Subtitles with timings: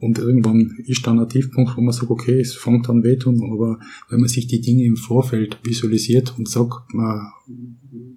[0.00, 3.78] Und irgendwann ist dann ein Tiefpunkt, wo man sagt, okay, es fängt an wehtun, aber
[4.08, 7.30] wenn man sich die Dinge im Vorfeld visualisiert und sagt, man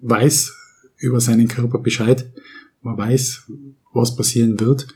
[0.00, 0.52] weiß
[0.98, 2.32] über seinen Körper Bescheid,
[2.82, 3.50] man weiß,
[3.92, 4.88] was passieren wird,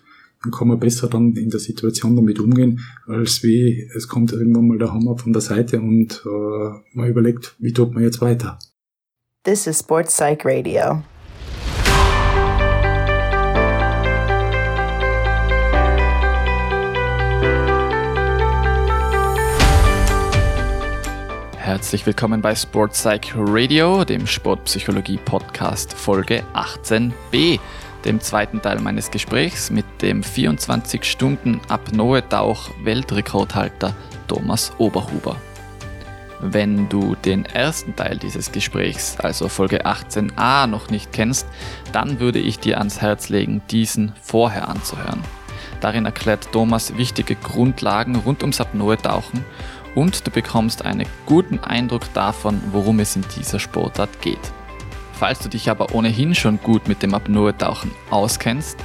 [0.43, 4.69] dann kann man besser dann in der Situation damit umgehen, als wie es kommt irgendwann
[4.69, 8.59] mal der Hammer von der Seite und äh, man überlegt, wie tut man jetzt weiter.
[9.45, 11.03] This is Sports Psych Radio.
[21.69, 27.61] Herzlich willkommen bei Sports Psych Radio, dem Sportpsychologie Podcast Folge 18b,
[28.07, 33.95] dem zweiten Teil meines Gesprächs mit dem 24 Stunden Apnoe Tauch Weltrekordhalter
[34.29, 35.37] Thomas Oberhuber.
[36.41, 41.47] Wenn du den ersten Teil dieses Gesprächs, also Folge 18a, noch nicht kennst,
[41.93, 45.23] dann würde ich dir ans Herz legen, diesen vorher anzuhören.
[45.81, 49.45] Darin erklärt Thomas wichtige Grundlagen rund ums Apnoe-Tauchen
[49.99, 54.39] und du bekommst einen guten Eindruck davon, worum es in dieser Sportart geht.
[55.13, 58.79] Falls du dich aber ohnehin schon gut mit dem Apnoe-Tauchen auskennst,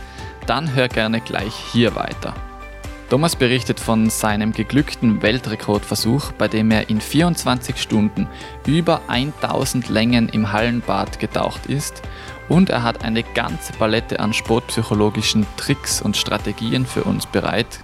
[0.48, 2.34] dann hör gerne gleich hier weiter.
[3.12, 8.28] Thomas berichtet von seinem geglückten Weltrekordversuch, bei dem er in 24 Stunden
[8.66, 12.02] über 1000 Längen im Hallenbad getaucht ist
[12.50, 17.82] und er hat eine ganze Palette an sportpsychologischen Tricks und Strategien für uns bereit,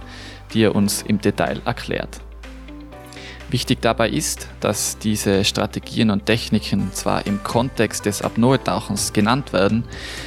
[0.52, 2.20] die er uns im Detail erklärt.
[3.50, 9.84] Wichtig dabei ist, dass diese Strategien und Techniken zwar im Kontext des Apnoe-Tauchens genannt werden,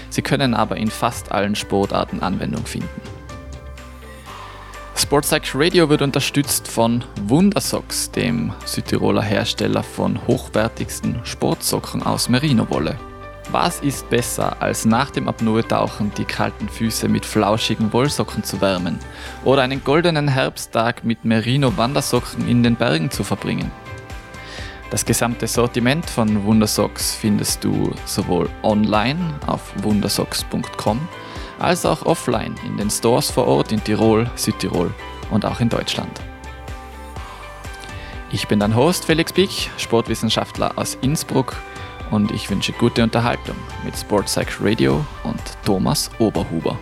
[0.09, 3.01] sie können aber in fast allen Sportarten Anwendung finden.
[4.95, 12.97] Sportpsych Radio wird unterstützt von Wundersocks, dem Südtiroler Hersteller von hochwertigsten Sportsocken aus Merino-Wolle.
[13.51, 18.99] Was ist besser, als nach dem Apnoe-Tauchen die kalten Füße mit flauschigen Wollsocken zu wärmen
[19.43, 23.71] oder einen goldenen Herbsttag mit Merino-Wandersocken in den Bergen zu verbringen?
[24.89, 31.07] Das gesamte Sortiment von Wundersocks findest du sowohl online auf wundersocks.com
[31.59, 34.93] als auch offline in den Stores vor Ort in Tirol, Südtirol
[35.31, 36.21] und auch in Deutschland.
[38.31, 41.55] Ich bin dein Host Felix Bick, Sportwissenschaftler aus Innsbruck
[42.13, 46.77] und ich wünsche gute Unterhaltung mit Sportpsych Radio und Thomas Oberhuber.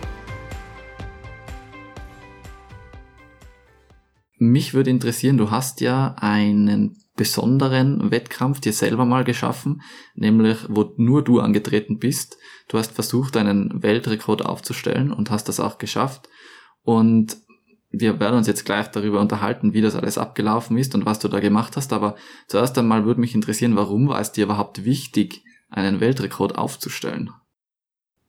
[4.36, 9.80] Mich würde interessieren, du hast ja einen besonderen Wettkampf dir selber mal geschaffen,
[10.14, 12.36] nämlich wo nur du angetreten bist.
[12.68, 16.28] Du hast versucht, einen Weltrekord aufzustellen und hast das auch geschafft.
[16.82, 17.38] Und
[17.92, 21.28] wir werden uns jetzt gleich darüber unterhalten, wie das alles abgelaufen ist und was du
[21.28, 21.92] da gemacht hast.
[21.92, 22.16] Aber
[22.48, 27.30] zuerst einmal würde mich interessieren, warum war es dir überhaupt wichtig, einen Weltrekord aufzustellen?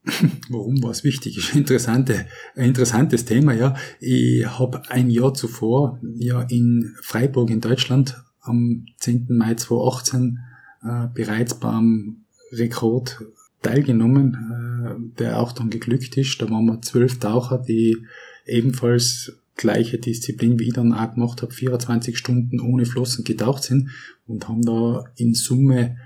[0.49, 1.55] Warum war es wichtig?
[1.55, 2.25] Interessante,
[2.55, 3.73] ein interessantes Thema, ja.
[4.01, 9.27] Ich habe ein Jahr zuvor ja in Freiburg in Deutschland am 10.
[9.29, 10.39] Mai 2018
[10.83, 13.21] äh, bereits beim Rekord
[13.61, 16.41] teilgenommen, äh, der auch dann geglückt ist.
[16.41, 18.05] Da waren wir zwölf Taucher, die
[18.45, 23.89] ebenfalls gleiche Disziplin wie ich dann auch gemacht habe, 24 Stunden ohne Flossen getaucht sind
[24.25, 25.97] und haben da in Summe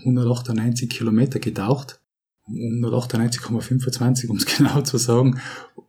[0.00, 2.00] 198 Kilometer getaucht.
[2.48, 5.40] 198,25, um es genau zu sagen.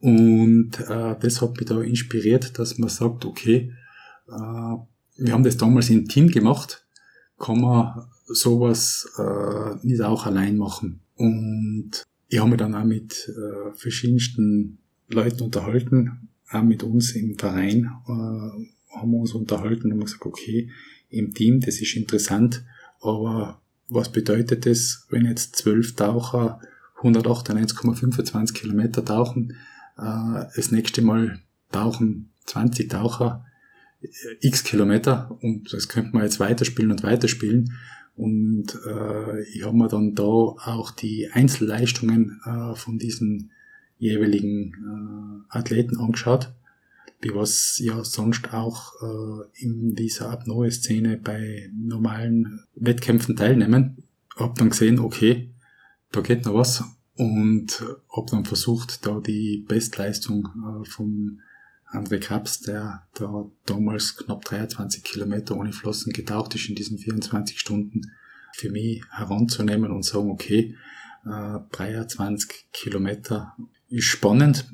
[0.01, 3.73] Und äh, das hat mich da inspiriert, dass man sagt, okay,
[4.27, 6.85] äh, wir haben das damals im Team gemacht,
[7.37, 11.01] kann man sowas äh, nicht auch allein machen.
[11.15, 17.37] Und ich habe mich dann auch mit äh, verschiedensten Leuten unterhalten, auch mit uns im
[17.37, 20.69] Verein äh, haben wir uns unterhalten und haben gesagt, okay,
[21.09, 22.63] im Team, das ist interessant,
[23.01, 26.61] aber was bedeutet das, wenn jetzt zwölf Taucher
[27.01, 29.55] 198,25 Kilometer tauchen,
[29.97, 33.45] äh, das nächste Mal tauchen 20 Taucher
[34.01, 34.07] äh,
[34.41, 37.73] x Kilometer und das könnte man jetzt weiterspielen und weiterspielen.
[38.15, 43.51] Und äh, ich habe mir dann da auch die Einzelleistungen äh, von diesen
[43.99, 44.73] jeweiligen
[45.51, 46.51] äh, Athleten angeschaut,
[47.21, 54.03] wie was ja sonst auch äh, in dieser Apnoe-Szene bei normalen Wettkämpfen teilnehmen.
[54.35, 55.51] Hab dann gesehen, okay,
[56.11, 56.83] da geht noch was
[57.15, 61.41] und hab dann versucht, da die Bestleistung äh, von
[61.91, 67.59] André Krabs, der da damals knapp 23 Kilometer ohne Flossen getaucht ist in diesen 24
[67.59, 68.01] Stunden,
[68.53, 70.75] für mich heranzunehmen und sagen, okay,
[71.25, 73.55] äh, 23 Kilometer
[73.97, 74.71] spannend,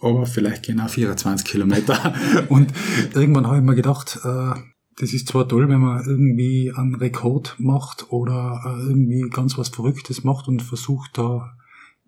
[0.00, 2.14] aber vielleicht genau 24 Kilometer.
[2.48, 2.72] Und
[3.14, 4.54] irgendwann habe ich mir gedacht, äh,
[4.98, 9.68] das ist zwar toll, wenn man irgendwie einen Rekord macht oder äh, irgendwie ganz was
[9.70, 11.56] Verrücktes macht und versucht da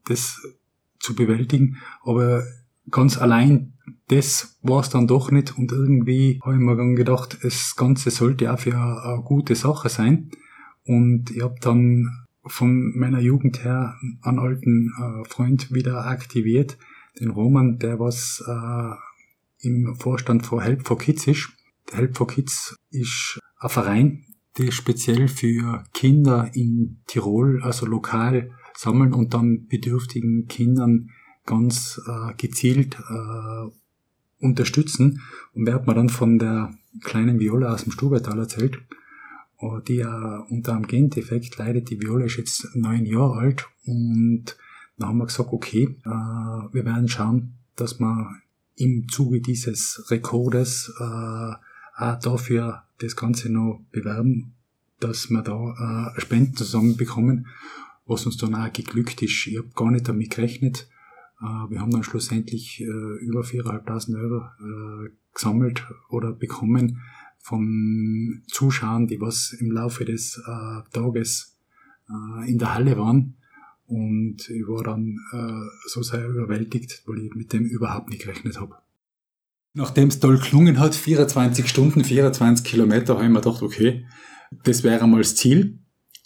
[0.04, 0.40] das
[0.98, 2.44] zu bewältigen, aber
[2.90, 3.72] ganz allein
[4.08, 8.10] das war es dann doch nicht und irgendwie habe ich mir dann gedacht, das Ganze
[8.10, 10.30] sollte auch für eine, gute Sache sein
[10.84, 16.78] und ich habe dann von meiner Jugend her einen alten äh, Freund wieder aktiviert,
[17.20, 21.50] den Roman, der was äh, im Vorstand von Help for Kids ist.
[21.90, 24.24] Der Help for Kids ist ein Verein,
[24.58, 31.10] der speziell für Kinder in Tirol, also lokal sammeln und dann bedürftigen Kindern
[31.46, 33.70] ganz äh, gezielt äh,
[34.38, 35.20] unterstützen.
[35.52, 38.80] Und wer hat mir dann von der kleinen Viola aus dem Stubertal erzählt, äh,
[39.86, 41.90] die ja unter einem Gendefekt leidet.
[41.90, 44.56] Die Viola ist jetzt neun Jahre alt und
[44.96, 48.36] dann haben wir gesagt, okay, äh, wir werden schauen, dass wir
[48.76, 51.02] im Zuge dieses Rekordes äh,
[51.96, 54.54] auch dafür das Ganze noch bewerben,
[55.00, 57.46] dass wir da äh, Spenden zusammenbekommen,
[58.06, 59.46] was uns dann auch geglückt ist.
[59.46, 60.88] Ich habe gar nicht damit gerechnet.
[61.68, 67.02] Wir haben dann schlussendlich über 4.500 Euro gesammelt oder bekommen
[67.44, 71.58] von Zuschauern, die was im Laufe des äh, Tages
[72.08, 73.36] äh, in der Halle waren.
[73.86, 78.58] Und ich war dann äh, so sehr überwältigt, weil ich mit dem überhaupt nicht gerechnet
[78.58, 78.76] habe.
[79.74, 84.06] Nachdem es toll gelungen hat, 24 Stunden, 24 Kilometer, habe ich mir gedacht, okay,
[84.62, 85.80] das wäre einmal das Ziel.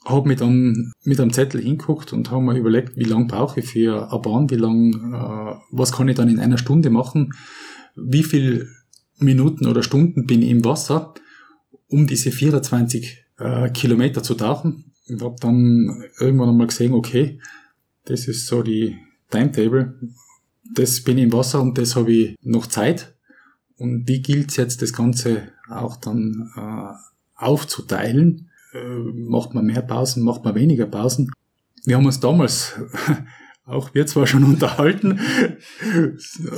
[0.04, 3.66] Habe mich dann mit einem Zettel hinguckt und habe mir überlegt, wie lange brauche ich
[3.66, 7.34] für eine Bahn, wie lang, äh, was kann ich dann in einer Stunde machen,
[7.96, 8.68] wie viel
[9.18, 11.14] Minuten oder Stunden bin im Wasser,
[11.88, 14.92] um diese 24 äh, Kilometer zu tauchen.
[15.08, 17.40] Und habe dann irgendwann einmal gesehen, okay,
[18.04, 18.98] das ist so die
[19.30, 19.94] Timetable,
[20.74, 23.14] das bin ich im Wasser und das habe ich noch Zeit
[23.78, 26.92] und wie gilt es jetzt, das Ganze auch dann äh,
[27.36, 28.50] aufzuteilen?
[28.74, 31.30] Äh, macht man mehr Pausen, macht man weniger Pausen?
[31.84, 32.74] Wir haben uns damals,
[33.68, 35.20] auch wir zwar schon unterhalten,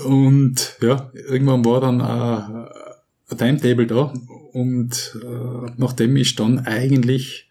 [0.04, 4.12] und ja, irgendwann war dann äh, ein Timetable da
[4.52, 7.48] und äh, nachdem ist dann eigentlich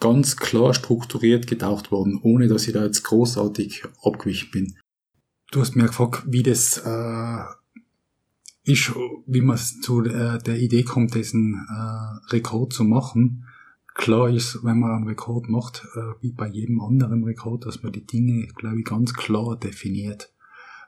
[0.00, 4.76] ganz klar strukturiert getaucht worden, ohne dass ich da jetzt großartig abgewichen bin.
[5.50, 7.42] Du hast mir gefragt, wie das äh,
[8.64, 8.92] ist,
[9.26, 13.44] wie man zu der, der Idee kommt, diesen äh, Rekord zu machen.
[13.98, 17.90] Klar ist, wenn man einen Rekord macht, äh, wie bei jedem anderen Rekord, dass man
[17.90, 20.32] die Dinge, glaube ich, ganz klar definiert.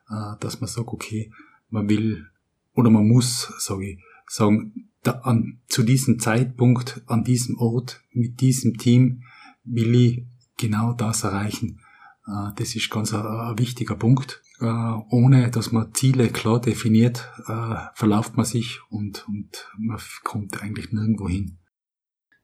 [0.08, 1.32] Äh, dass man sagt, okay,
[1.70, 2.28] man will
[2.72, 3.98] oder man muss, sage ich,
[4.28, 9.24] sagen, da, an, zu diesem Zeitpunkt, an diesem Ort, mit diesem Team
[9.64, 10.26] will ich
[10.56, 11.80] genau das erreichen.
[12.28, 14.40] Äh, das ist ganz ein, ein wichtiger Punkt.
[14.60, 20.62] Äh, ohne dass man Ziele klar definiert, äh, verlauft man sich und, und man kommt
[20.62, 21.58] eigentlich nirgendwo hin.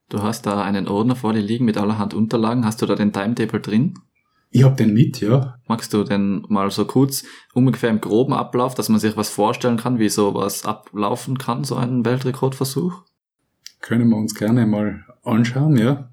[0.08, 2.64] Du hast da einen Ordner vor dir liegen mit allerhand Unterlagen.
[2.64, 3.98] Hast du da den Timetable drin?
[4.50, 5.58] Ich hab den mit, ja.
[5.66, 7.24] Magst du denn mal so kurz
[7.54, 11.74] ungefähr im groben Ablauf, dass man sich was vorstellen kann, wie sowas ablaufen kann, so
[11.74, 13.02] ein Weltrekordversuch?
[13.80, 16.08] Können wir uns gerne mal anschauen, ja.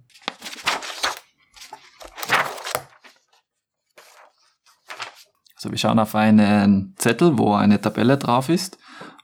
[5.55, 8.79] Also wir schauen auf einen Zettel, wo eine Tabelle drauf ist.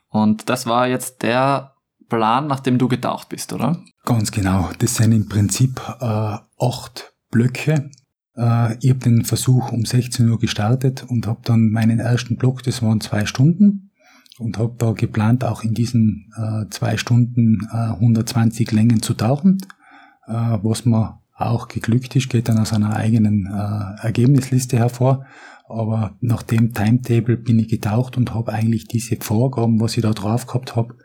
[0.08, 1.74] Und das war jetzt der
[2.08, 3.82] Plan, nachdem du getaucht bist, oder?
[4.10, 4.70] Ganz genau.
[4.80, 7.90] Das sind im Prinzip äh, acht Blöcke.
[8.36, 12.64] Äh, ich habe den Versuch um 16 Uhr gestartet und habe dann meinen ersten Block,
[12.64, 13.92] das waren zwei Stunden,
[14.40, 19.58] und habe da geplant, auch in diesen äh, zwei Stunden äh, 120 Längen zu tauchen,
[20.26, 25.24] äh, was mir auch geglückt ist, geht dann aus einer eigenen äh, Ergebnisliste hervor.
[25.68, 30.10] Aber nach dem Timetable bin ich getaucht und habe eigentlich diese Vorgaben, was ich da
[30.10, 30.96] drauf gehabt habe,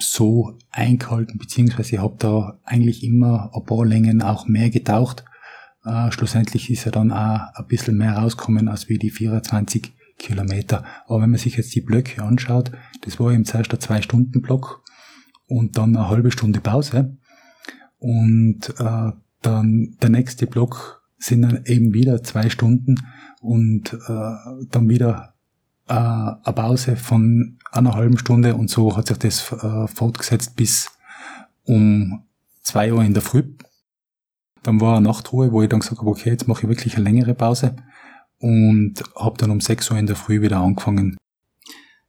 [0.00, 5.24] so eingehalten, beziehungsweise ich habe da eigentlich immer ein paar Längen auch mehr getaucht.
[5.84, 10.84] Äh, schlussendlich ist ja dann auch ein bisschen mehr rausgekommen als wie die 24 Kilometer.
[11.06, 14.82] Aber wenn man sich jetzt die Blöcke anschaut, das war eben zuerst ein Zwei-Stunden-Block
[15.46, 17.16] und dann eine halbe Stunde Pause.
[17.98, 22.96] Und äh, dann der nächste Block sind dann eben wieder zwei Stunden
[23.40, 25.35] und äh, dann wieder
[25.88, 30.90] äh, eine Pause von einer halben Stunde und so hat sich das äh, fortgesetzt bis
[31.64, 32.24] um
[32.62, 33.44] zwei Uhr in der Früh.
[34.62, 37.04] Dann war eine Nachtruhe, wo ich dann gesagt habe, okay, jetzt mache ich wirklich eine
[37.04, 37.76] längere Pause
[38.38, 41.16] und habe dann um sechs Uhr in der Früh wieder angefangen.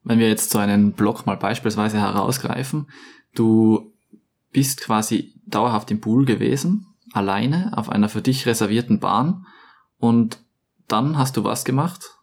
[0.03, 2.88] Wenn wir jetzt so einen Block mal beispielsweise herausgreifen,
[3.36, 3.93] du
[4.51, 9.46] bist quasi dauerhaft im Pool gewesen, alleine auf einer für dich reservierten Bahn
[9.98, 10.39] und
[10.88, 12.17] dann hast du was gemacht?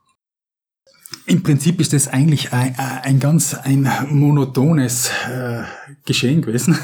[1.27, 5.63] Im Prinzip ist das eigentlich ein, ein ganz ein monotones äh,
[6.05, 6.77] Geschehen gewesen.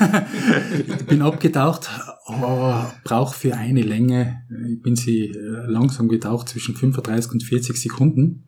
[0.88, 1.90] ich bin abgetaucht,
[2.24, 7.76] aber brauche für eine Länge, ich bin sie äh, langsam getaucht zwischen 35 und 40
[7.76, 8.46] Sekunden.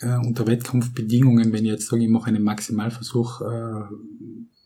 [0.00, 3.84] äh, unter Wettkampfbedingungen, wenn ich jetzt sage, ich mache einen Maximalversuch, äh,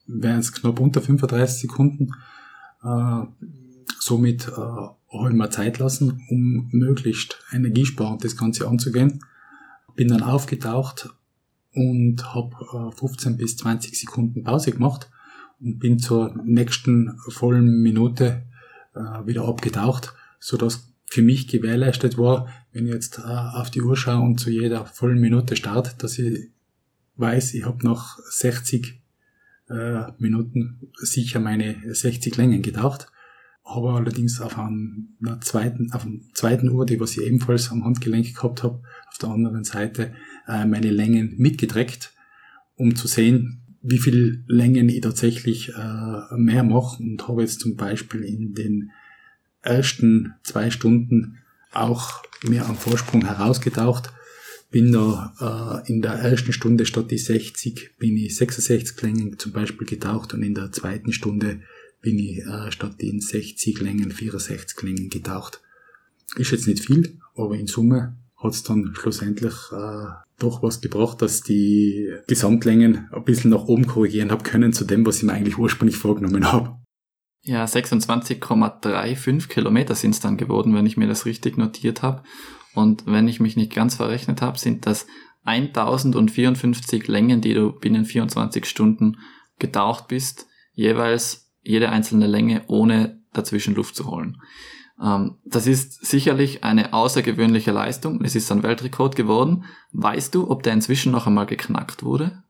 [0.06, 2.10] wären es knapp unter 35 Sekunden.
[2.82, 3.22] Äh,
[3.98, 9.20] somit äh, habe ich mir Zeit lassen, um möglichst energiesparend das Ganze anzugehen.
[9.94, 11.10] Bin dann aufgetaucht
[11.72, 15.10] und habe äh, 15 bis 20 Sekunden Pause gemacht
[15.60, 18.42] und bin zur nächsten vollen Minute
[18.94, 23.82] äh, wieder abgetaucht, so dass für mich gewährleistet war, wenn ich jetzt äh, auf die
[23.82, 26.50] Uhr schaue und zu jeder vollen Minute start, dass ich
[27.16, 29.00] weiß, ich habe nach 60
[29.70, 33.06] äh, Minuten sicher meine 60 Längen getaucht.
[33.64, 38.34] Habe allerdings auf, einer zweiten, auf einer zweiten Uhr, die was ich ebenfalls am Handgelenk
[38.34, 40.14] gehabt habe, auf der anderen Seite
[40.46, 42.12] äh, meine Längen mitgedreckt,
[42.76, 47.76] um zu sehen, wie viel Längen ich tatsächlich äh, mehr mache und habe jetzt zum
[47.76, 48.90] Beispiel in den
[49.60, 51.38] ersten zwei Stunden
[51.72, 54.10] auch mehr am Vorsprung herausgetaucht.
[54.70, 59.52] Bin da äh, in der ersten Stunde statt die 60 bin ich 66 Längen zum
[59.52, 61.60] Beispiel getaucht und in der zweiten Stunde
[62.04, 65.60] bin ich äh, statt den 60 Längen 64 Längen getaucht.
[66.36, 70.06] Ist jetzt nicht viel, aber in Summe hat es dann schlussendlich äh,
[70.38, 75.06] doch was gebracht, dass die Gesamtlängen ein bisschen nach oben korrigieren habe können zu dem,
[75.06, 76.76] was ich mir eigentlich ursprünglich vorgenommen habe.
[77.42, 82.22] Ja, 26,35 Kilometer sind es dann geworden, wenn ich mir das richtig notiert habe.
[82.74, 85.06] Und wenn ich mich nicht ganz verrechnet habe, sind das
[85.44, 89.18] 1054 Längen, die du binnen 24 Stunden
[89.58, 94.40] getaucht bist, jeweils jede einzelne Länge, ohne dazwischen Luft zu holen.
[95.02, 98.22] Ähm, das ist sicherlich eine außergewöhnliche Leistung.
[98.24, 99.64] Es ist ein Weltrekord geworden.
[99.92, 102.42] Weißt du, ob der inzwischen noch einmal geknackt wurde?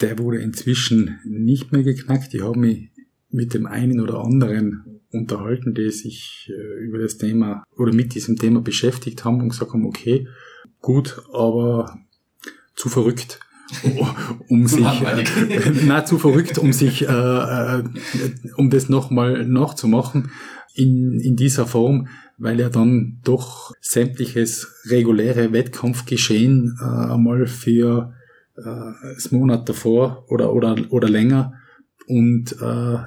[0.00, 2.32] Der wurde inzwischen nicht mehr geknackt.
[2.32, 2.90] Ich habe mich
[3.30, 8.36] mit dem einen oder anderen unterhalten, die sich äh, über das Thema oder mit diesem
[8.36, 10.26] Thema beschäftigt haben und gesagt haben, okay,
[10.80, 11.98] gut, aber
[12.74, 13.40] zu verrückt
[14.48, 17.82] um sich äh, na zu verrückt, um sich äh, äh,
[18.56, 20.30] um das nochmal nachzumachen
[20.74, 28.14] in, in dieser Form, weil er dann doch sämtliches reguläre Wettkampfgeschehen äh, einmal für
[28.56, 28.62] äh,
[29.14, 31.54] das Monat davor oder oder oder länger
[32.06, 32.98] und äh,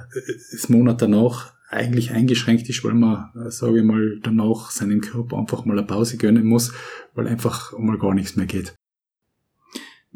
[0.52, 5.36] das Monat danach eigentlich eingeschränkt ist, weil man, äh, sage ich mal, danach seinem Körper
[5.36, 6.72] einfach mal eine Pause gönnen muss,
[7.14, 8.74] weil einfach mal gar nichts mehr geht.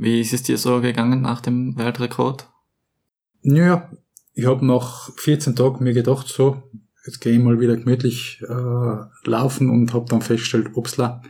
[0.00, 2.48] Wie ist es dir so gegangen nach dem Weltrekord?
[3.42, 3.90] Naja,
[4.32, 6.62] ich habe nach 14 Tagen mir gedacht, so,
[7.04, 11.20] jetzt gehe ich mal wieder gemütlich äh, laufen und habe dann festgestellt, upsla,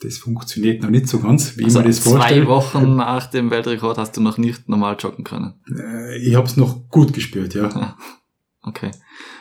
[0.00, 2.44] das funktioniert noch nicht so ganz, wie also man das vorstellt.
[2.44, 5.60] Zwei Wochen nach dem Weltrekord hast du noch nicht normal joggen können.
[5.68, 7.98] Äh, ich habe es noch gut gespürt, ja.
[8.66, 8.92] Okay.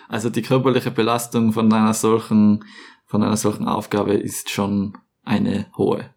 [0.09, 2.65] Also die körperliche Belastung von einer solchen,
[3.05, 6.12] von einer solchen Aufgabe ist schon eine hohe.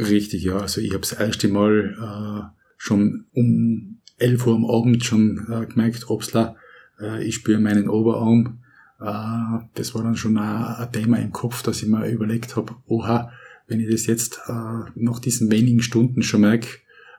[0.00, 0.56] Richtig, ja.
[0.56, 5.66] Also ich habe das erste Mal äh, schon um 11 Uhr am Abend schon äh,
[5.66, 6.56] gemerkt, obsla,
[7.00, 8.60] äh, ich spüre meinen Oberarm.
[9.00, 12.74] Äh, das war dann schon ein, ein Thema im Kopf, dass ich mir überlegt habe,
[12.86, 13.30] oha,
[13.66, 16.68] wenn ich das jetzt äh, nach diesen wenigen Stunden schon merke,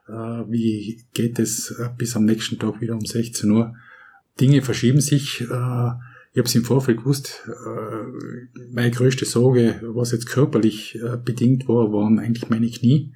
[0.08, 0.14] äh,
[0.50, 3.76] wie geht es äh, bis am nächsten Tag wieder um 16 Uhr.
[4.40, 5.42] Dinge verschieben sich.
[5.42, 5.92] Äh,
[6.34, 7.42] ich habe es im Vorfeld gewusst.
[7.48, 13.14] Äh, meine größte Sorge, was jetzt körperlich äh, bedingt war, waren eigentlich meine Knie,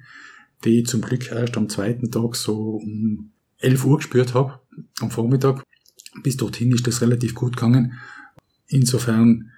[0.64, 4.60] die ich zum Glück erst am zweiten Tag so um 11 Uhr gespürt habe,
[5.00, 5.62] am Vormittag.
[6.22, 7.94] Bis dorthin ist das relativ gut gegangen.
[8.68, 9.50] Insofern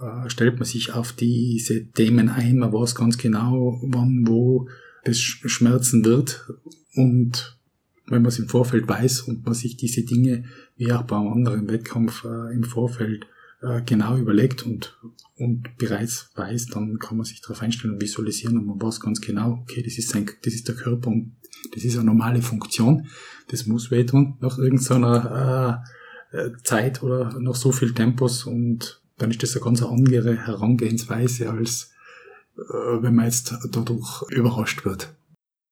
[0.00, 4.68] äh, stellt man sich auf diese Themen ein, man weiß ganz genau, wann, wo
[5.04, 6.50] es schmerzen wird
[6.94, 7.55] und
[8.06, 10.44] wenn man es im Vorfeld weiß und man sich diese Dinge,
[10.76, 13.26] wie auch beim anderen Wettkampf äh, im Vorfeld
[13.62, 14.98] äh, genau überlegt und,
[15.36, 19.20] und bereits weiß, dann kann man sich darauf einstellen und visualisieren und man weiß ganz
[19.20, 21.36] genau, okay, das ist, sein, das ist der Körper und
[21.74, 23.06] das ist eine normale Funktion,
[23.48, 25.82] das muss wehtun nach irgendeiner
[26.32, 31.50] äh, Zeit oder nach so viel Tempos und dann ist das eine ganz andere Herangehensweise,
[31.50, 31.92] als
[32.56, 35.14] äh, wenn man jetzt dadurch überrascht wird.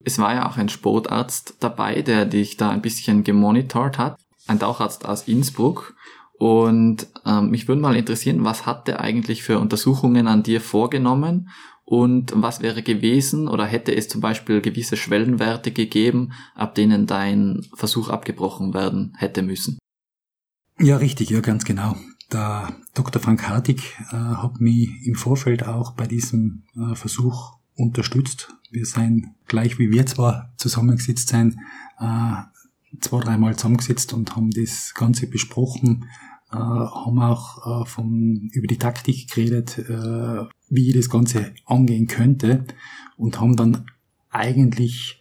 [0.04, 4.18] Es war ja auch ein Sportarzt dabei, der dich da ein bisschen gemonitort hat.
[4.46, 5.94] Ein Taucharzt aus Innsbruck.
[6.38, 11.48] Und ähm, mich würde mal interessieren, was hat der eigentlich für Untersuchungen an dir vorgenommen
[11.84, 17.66] und was wäre gewesen oder hätte es zum Beispiel gewisse Schwellenwerte gegeben, ab denen dein
[17.74, 19.78] Versuch abgebrochen werden hätte müssen?
[20.78, 21.96] Ja, richtig, ja, ganz genau.
[22.32, 23.22] Der Dr.
[23.22, 28.54] Frank Hartig äh, hat mich im Vorfeld auch bei diesem äh, Versuch unterstützt.
[28.70, 31.56] Wir sind, gleich wie wir zwar zusammengesetzt sind,
[31.98, 32.42] äh,
[33.00, 36.06] zwei, dreimal zusammengesetzt und haben das Ganze besprochen,
[36.52, 42.64] äh, haben auch äh, von, über die Taktik geredet, äh, wie das Ganze angehen könnte
[43.16, 43.86] und haben dann
[44.30, 45.20] eigentlich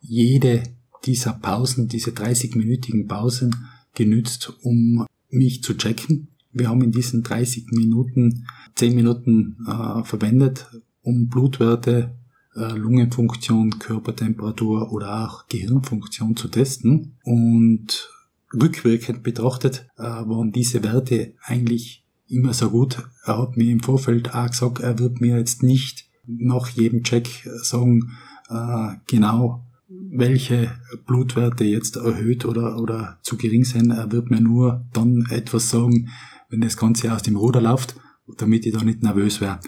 [0.00, 0.62] jede
[1.04, 3.54] dieser Pausen, diese 30-minütigen Pausen
[3.94, 6.28] genützt, um mich zu checken.
[6.52, 10.66] Wir haben in diesen 30 Minuten 10 Minuten äh, verwendet,
[11.02, 12.16] um Blutwerte,
[12.56, 17.16] äh, Lungenfunktion, Körpertemperatur oder auch Gehirnfunktion zu testen.
[17.24, 18.08] Und
[18.52, 23.02] rückwirkend betrachtet äh, waren diese Werte eigentlich immer so gut.
[23.24, 27.48] Er hat mir im Vorfeld auch gesagt, er wird mir jetzt nicht nach jedem Check
[27.62, 28.12] sagen,
[28.48, 30.70] äh, genau welche
[31.06, 33.90] Blutwerte jetzt erhöht oder, oder zu gering sind.
[33.90, 36.08] Er wird mir nur dann etwas sagen,
[36.48, 37.96] wenn das Ganze aus dem Ruder läuft,
[38.38, 39.60] damit ich da nicht nervös wäre.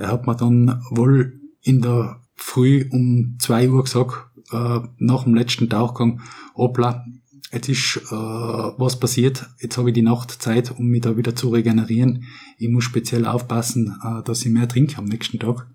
[0.00, 4.14] Er hat mir dann wohl in der Früh um zwei Uhr gesagt,
[4.50, 6.22] äh, nach dem letzten Tauchgang,
[6.56, 7.04] hoppla,
[7.52, 11.36] jetzt ist äh, was passiert, jetzt habe ich die Nacht Zeit, um mich da wieder
[11.36, 12.24] zu regenerieren.
[12.56, 15.66] Ich muss speziell aufpassen, äh, dass ich mehr trinke am nächsten Tag,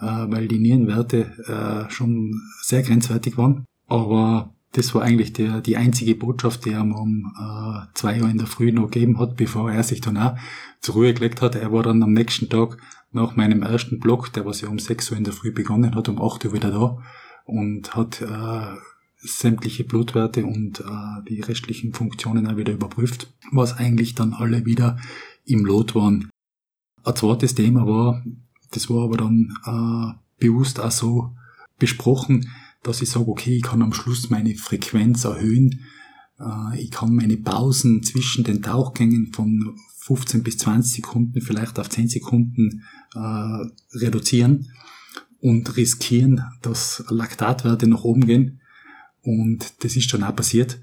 [0.00, 3.64] äh, weil die Nierenwerte äh, schon sehr grenzwertig waren.
[3.86, 8.28] Aber das war eigentlich der, die einzige Botschaft, die er mir um äh, zwei Uhr
[8.28, 10.36] in der Früh noch gegeben hat, bevor er sich dann auch
[10.80, 11.54] zur Ruhe gelegt hat.
[11.54, 12.76] Er war dann am nächsten Tag
[13.10, 16.08] nach meinem ersten Block, der was ja um sechs Uhr in der Früh begonnen hat,
[16.08, 16.98] um acht Uhr wieder da
[17.44, 18.76] und hat äh,
[19.16, 24.98] sämtliche Blutwerte und äh, die restlichen Funktionen auch wieder überprüft, was eigentlich dann alle wieder
[25.44, 26.30] im Lot waren.
[27.04, 28.22] Ein zweites Thema war,
[28.70, 31.34] das war aber dann äh, bewusst auch so
[31.78, 32.50] besprochen,
[32.88, 35.84] dass ich sage, okay, ich kann am Schluss meine Frequenz erhöhen,
[36.40, 41.90] äh, ich kann meine Pausen zwischen den Tauchgängen von 15 bis 20 Sekunden, vielleicht auf
[41.90, 44.72] 10 Sekunden äh, reduzieren
[45.40, 48.60] und riskieren, dass Laktatwerte nach oben gehen.
[49.22, 50.80] Und das ist dann auch passiert,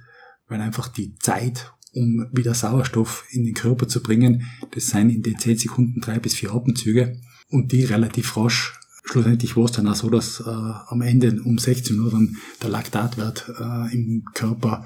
[0.47, 5.23] weil einfach die Zeit, um wieder Sauerstoff in den Körper zu bringen, das sind in
[5.23, 7.19] den 10 Sekunden drei bis vier Atemzüge
[7.49, 8.79] und die relativ rasch.
[9.05, 12.69] Schlussendlich war es dann auch so, dass äh, am Ende um 16 Uhr dann der
[12.69, 14.85] Laktatwert äh, im Körper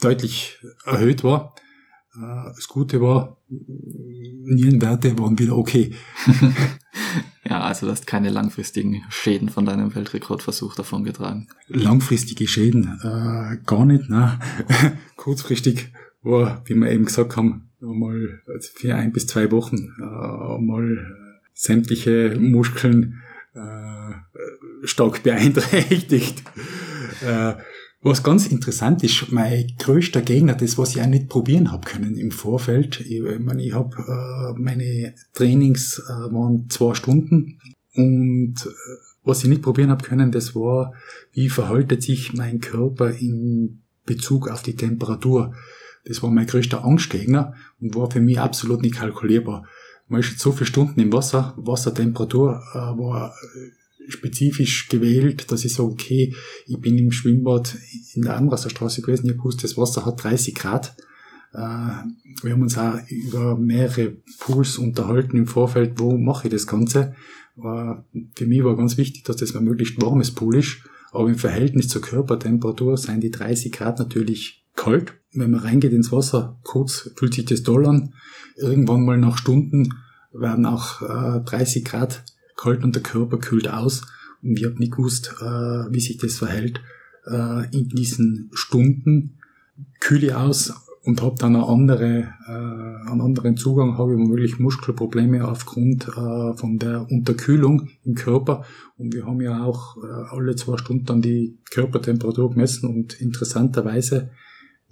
[0.00, 1.54] deutlich erhöht war.
[2.14, 5.94] Äh, das Gute war, Nierenwerte waren wieder okay.
[7.48, 11.46] ja, also du hast keine langfristigen Schäden von deinem Weltrekordversuch davon getragen.
[11.68, 14.10] Langfristige Schäden äh, gar nicht.
[14.10, 14.38] Ne?
[15.16, 18.42] Kurzfristig war, wie wir eben gesagt haben, mal
[18.74, 21.16] für ein bis zwei Wochen äh, mal
[21.54, 23.22] sämtliche Muskeln
[23.54, 26.42] äh, stark beeinträchtigt.
[27.24, 27.54] Äh,
[28.02, 32.16] was ganz interessant ist, mein größter Gegner, das, was ich auch nicht probieren habe können
[32.16, 37.58] im Vorfeld, ich, ich meine, ich habe äh, meine Trainings äh, waren zwei Stunden
[37.94, 38.70] und äh,
[39.22, 40.94] was ich nicht probieren habe können, das war,
[41.32, 45.54] wie verhaltet sich mein Körper in Bezug auf die Temperatur.
[46.06, 49.66] Das war mein größter Angstgegner und war für mich absolut nicht kalkulierbar.
[50.10, 55.64] Man ist jetzt so viele Stunden im Wasser, Wassertemperatur äh, war äh, spezifisch gewählt, dass
[55.64, 56.34] ich sage, okay,
[56.66, 57.76] ich bin im Schwimmbad
[58.14, 60.96] in der Anwasserstraße gewesen, ich wusste, das Wasser hat 30 Grad.
[61.52, 61.58] Äh,
[62.42, 67.14] wir haben uns auch über mehrere Pools unterhalten im Vorfeld, wo mache ich das Ganze.
[67.56, 70.78] Für mich war ganz wichtig, dass das ein möglichst warmes Pool ist,
[71.12, 75.14] aber im Verhältnis zur Körpertemperatur sind die 30 Grad natürlich kalt.
[75.32, 78.14] Wenn man reingeht ins Wasser, kurz fühlt sich das toll an.
[78.56, 79.94] Irgendwann mal nach Stunden
[80.32, 82.24] werden auch 30 Grad
[82.56, 84.02] kalt und der Körper kühlt aus.
[84.42, 86.80] Und ich habe nicht gewusst, äh, wie sich das verhält.
[87.26, 89.38] Äh, in diesen Stunden
[90.00, 94.58] kühle ich aus und habe dann eine andere, äh, einen anderen Zugang, habe ich womöglich
[94.58, 98.64] Muskelprobleme aufgrund äh, von der Unterkühlung im Körper.
[98.96, 104.30] Und wir haben ja auch äh, alle zwei Stunden dann die Körpertemperatur gemessen und interessanterweise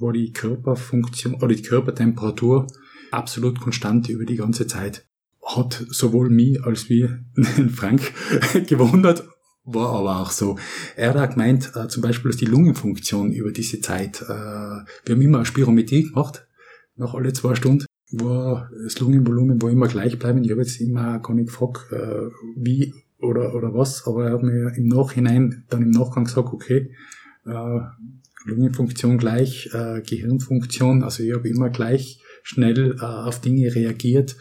[0.00, 2.66] war die Körperfunktion oder die Körpertemperatur
[3.10, 5.08] absolut konstant über die ganze Zeit
[5.56, 7.08] hat sowohl mich als wie
[7.74, 8.12] Frank
[8.66, 9.24] gewundert,
[9.64, 10.58] war aber auch so.
[10.96, 15.22] Er hat gemeint, äh, zum Beispiel, dass die Lungenfunktion über diese Zeit, äh, wir haben
[15.22, 16.46] immer eine Spirometrie gemacht,
[16.96, 20.42] nach alle zwei Stunden, war das Lungenvolumen war immer gleich bleiben.
[20.42, 24.42] Ich habe jetzt immer gar nicht gefragt, äh, wie oder, oder was, aber er hat
[24.42, 26.90] mir im Nachhinein dann im Nachgang gesagt, okay,
[27.44, 27.80] äh,
[28.44, 34.36] Lungenfunktion gleich, äh, Gehirnfunktion, also ich habe immer gleich schnell äh, auf Dinge reagiert,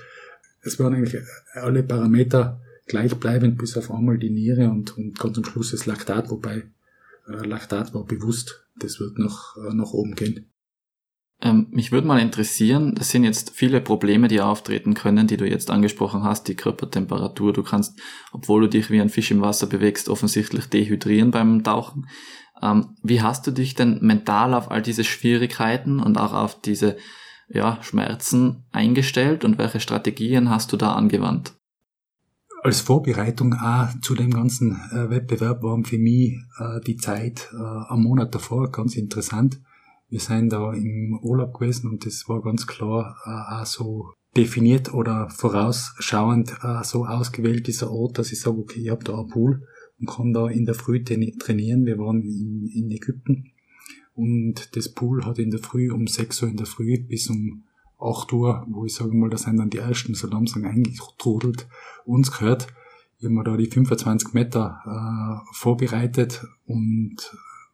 [0.62, 1.22] es waren eigentlich
[1.54, 6.30] alle Parameter gleichbleibend, bis auf einmal die Niere und, und ganz am Schluss das Laktat,
[6.30, 6.64] wobei
[7.28, 10.52] äh, Laktat war bewusst, das wird noch äh, nach oben gehen.
[11.40, 15.48] Ähm, mich würde mal interessieren, das sind jetzt viele Probleme, die auftreten können, die du
[15.48, 17.54] jetzt angesprochen hast, die Körpertemperatur.
[17.54, 18.00] Du kannst,
[18.32, 22.08] obwohl du dich wie ein Fisch im Wasser bewegst, offensichtlich dehydrieren beim Tauchen.
[22.62, 26.98] Ähm, wie hast du dich denn mental auf all diese Schwierigkeiten und auch auf diese
[27.50, 31.54] ja, Schmerzen eingestellt und welche Strategien hast du da angewandt?
[32.68, 37.58] als Vorbereitung auch zu dem ganzen äh, Wettbewerb war für mich äh, die Zeit äh,
[37.58, 39.62] am Monat davor ganz interessant.
[40.10, 45.30] Wir sind da im Urlaub gewesen und das war ganz klar auch so definiert oder
[45.30, 49.68] vorausschauend so ausgewählt, dieser Ort, dass ich sage, okay, ich habe da einen Pool
[50.00, 51.86] und kann da in der Früh trainieren.
[51.86, 53.52] Wir waren in, in Ägypten
[54.14, 57.64] und das Pool hat in der Früh um 6 Uhr in der Früh bis um
[58.00, 61.68] 8 Uhr, wo ich sage mal, da sind dann die ersten so langsam eingetrudelt,
[62.06, 62.68] uns gehört.
[63.18, 67.16] Ich habe mir da die 25 Meter äh, vorbereitet und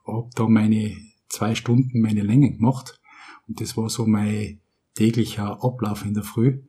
[0.06, 0.96] habe da meine
[1.28, 3.00] zwei Stunden meine Länge gemacht.
[3.48, 4.62] Und das war so mein
[4.96, 6.62] täglicher Ablauf in der Früh,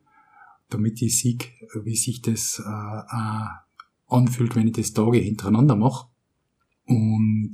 [0.69, 1.37] damit ich sehe,
[1.83, 3.45] wie sich das äh,
[4.07, 6.07] anfühlt, wenn ich das Tage hintereinander mache.
[6.85, 7.53] Und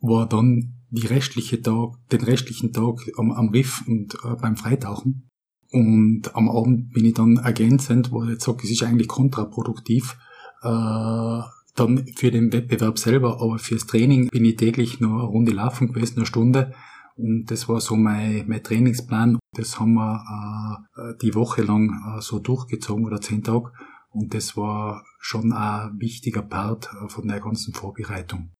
[0.00, 5.30] war dann die restliche Tag, den restlichen Tag am, am Riff und äh, beim Freitauchen.
[5.70, 10.18] Und am Abend bin ich dann ergänzend, wo ich jetzt sage, es ist eigentlich kontraproduktiv,
[10.62, 11.40] äh,
[11.74, 15.88] dann für den Wettbewerb selber, aber fürs Training bin ich täglich noch eine Runde laufen
[15.88, 16.74] gewesen, eine Stunde.
[17.16, 19.38] Und das war so mein, mein Trainingsplan.
[19.56, 23.72] Das haben wir äh, die Woche lang äh, so durchgezogen oder zehn Tage.
[24.12, 28.50] Und das war schon ein wichtiger Part äh, von der ganzen Vorbereitung.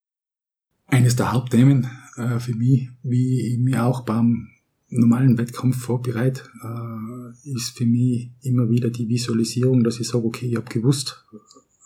[0.87, 4.49] Eines der Hauptthemen äh, für mich, wie ich mich auch beim
[4.89, 10.47] normalen Wettkampf vorbereite, äh, ist für mich immer wieder die Visualisierung, dass ich sage, okay,
[10.47, 11.25] ich habe gewusst,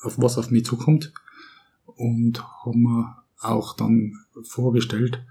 [0.02, 1.12] auf was auf mich zukommt
[1.84, 4.12] und habe mir auch dann
[4.44, 5.24] vorgestellt,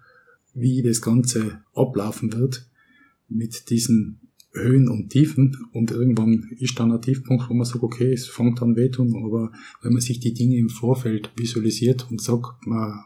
[0.54, 2.70] wie das Ganze ablaufen wird
[3.28, 4.25] mit diesen
[4.56, 8.62] Höhen und Tiefen und irgendwann ist dann ein Tiefpunkt, wo man sagt, okay, es fängt
[8.62, 13.04] an wehtun, aber wenn man sich die Dinge im Vorfeld visualisiert und sagt, man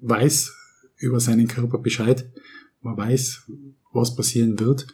[0.00, 0.54] weiß
[0.98, 2.30] über seinen Körper Bescheid,
[2.80, 3.50] man weiß,
[3.92, 4.86] was passieren wird,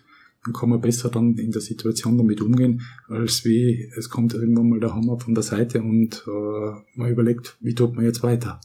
[0.45, 4.69] dann kann man besser dann in der Situation damit umgehen, als wie es kommt irgendwann
[4.69, 8.61] mal der Hammer von der Seite und äh, man überlegt, wie tut man jetzt weiter.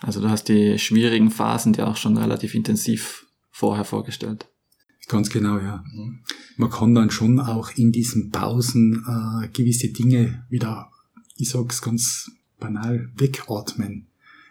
[0.00, 4.48] Also du hast die schwierigen Phasen dir auch schon relativ intensiv vorher vorgestellt.
[5.08, 5.84] Ganz genau, ja.
[6.56, 10.90] Man kann dann schon auch in diesen Pausen äh, gewisse Dinge wieder,
[11.36, 14.06] ich sag's ganz banal, wegatmen.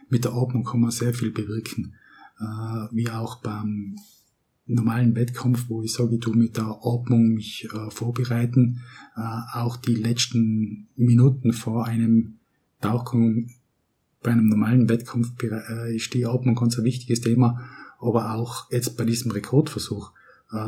[0.10, 1.96] Mit der Atmung kann man sehr viel bewirken.
[2.39, 3.98] Äh, wie auch beim
[4.65, 8.82] normalen Wettkampf, wo ich sage, ich tu mit der Atmung mich äh, vorbereiten.
[9.15, 9.22] Äh,
[9.54, 12.39] auch die letzten Minuten vor einem
[12.82, 13.50] Tauchgang
[14.24, 17.62] bei einem normalen Wettkampf äh, ist die Atmung ganz ein wichtiges Thema,
[18.00, 20.12] aber auch jetzt bei diesem Rekordversuch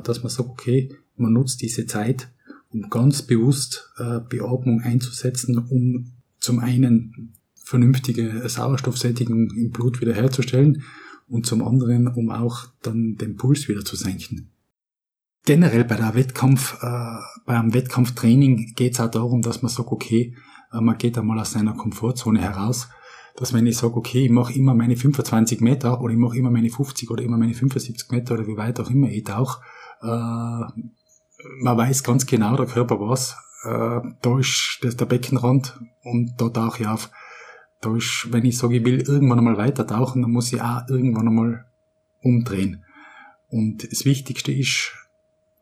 [0.04, 2.30] dass man sagt, okay, man nutzt diese Zeit,
[2.70, 10.84] um ganz bewusst äh, Beatmung einzusetzen, um zum einen vernünftige Sauerstoffsättigung im Blut wiederherzustellen
[11.28, 14.52] und zum anderen, um auch dann den Puls wieder zu senken.
[15.46, 20.36] Generell bei der Wettkampf, äh, beim Wettkampftraining geht es auch darum, dass man sagt, okay,
[20.72, 22.90] äh, man geht einmal aus seiner Komfortzone heraus,
[23.36, 26.52] dass wenn ich sage, okay, ich mache immer meine 25 Meter oder ich mache immer
[26.52, 29.77] meine 50 oder immer meine 75 Meter oder wie weit auch immer ich tauche, äh,
[30.02, 33.36] man weiß ganz genau, der Körper was.
[33.64, 37.10] Äh, da ist das der Beckenrand und da tauche ich auf.
[37.82, 40.88] Da ist, wenn ich sage, ich will irgendwann einmal weiter tauchen, dann muss ich auch
[40.90, 41.66] irgendwann einmal
[42.22, 42.84] umdrehen.
[43.50, 44.94] Und das Wichtigste ist,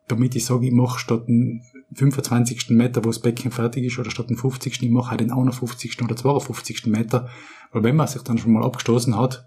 [0.08, 1.62] damit ich sage, ich mache statt dem
[1.94, 2.70] 25.
[2.72, 4.82] Meter, wo das Becken fertig ist, oder statt dem 50.
[4.82, 6.02] ich mache halt den 51.
[6.02, 6.88] oder 52.
[6.88, 7.30] Meter.
[7.72, 9.46] Weil wenn man sich dann schon mal abgestoßen hat,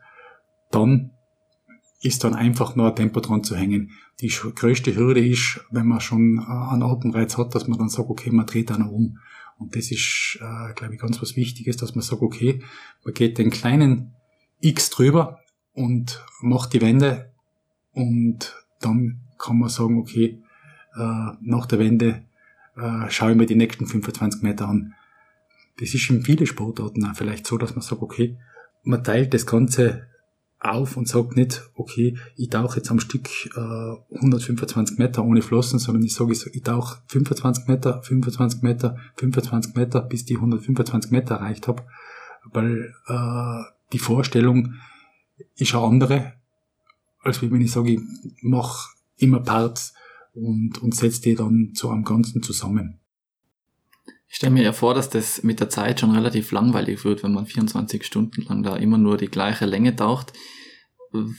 [0.71, 1.11] dann
[2.01, 3.91] ist dann einfach nur ein Tempo dran zu hängen.
[4.21, 8.11] Die größte Hürde ist, wenn man schon äh, einen Atemreiz hat, dass man dann sagt,
[8.11, 9.19] okay, man dreht dann um.
[9.59, 12.63] Und das ist, äh, glaube ich, ganz was Wichtiges, dass man sagt, okay,
[13.05, 14.15] man geht den kleinen
[14.61, 15.41] X drüber
[15.73, 17.33] und macht die Wende
[17.93, 20.43] und dann kann man sagen, okay,
[20.97, 22.25] äh, nach der Wende
[22.77, 24.95] äh, schaue ich mir die nächsten 25 Meter an.
[25.79, 28.39] Das ist in vielen Sportarten auch vielleicht so, dass man sagt, okay,
[28.83, 30.07] man teilt das Ganze
[30.61, 35.79] auf und sagt nicht, okay, ich tauche jetzt am Stück äh, 125 Meter ohne Flossen,
[35.79, 41.37] sondern ich sage, ich tauche 25 Meter, 25 Meter, 25 Meter, bis die 125 Meter
[41.37, 41.85] erreicht habe,
[42.53, 44.75] weil äh, die Vorstellung
[45.57, 46.33] ist eine andere,
[47.21, 48.01] als wenn ich sage, ich
[48.43, 49.95] mache immer Parts
[50.35, 53.01] und, und setze die dann zu einem Ganzen zusammen.
[54.29, 57.33] Ich stelle mir ja vor, dass das mit der Zeit schon relativ langweilig wird, wenn
[57.33, 60.33] man 24 Stunden lang da immer nur die gleiche Länge taucht.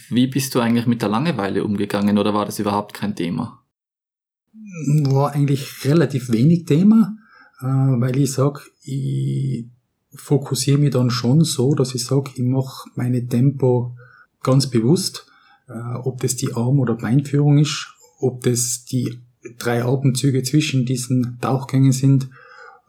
[0.10, 3.64] Wie bist du eigentlich mit der Langeweile umgegangen oder war das überhaupt kein Thema?
[5.04, 7.16] War eigentlich relativ wenig Thema,
[7.62, 9.68] äh, weil ich sag, ich
[10.14, 13.96] fokussiere mich dann schon so, dass ich sag, ich mache meine Tempo
[14.42, 15.28] ganz bewusst,
[15.68, 19.20] äh, ob das die Arm- oder Beinführung ist, ob das die
[19.60, 22.30] drei Atemzüge zwischen diesen Tauchgängen sind,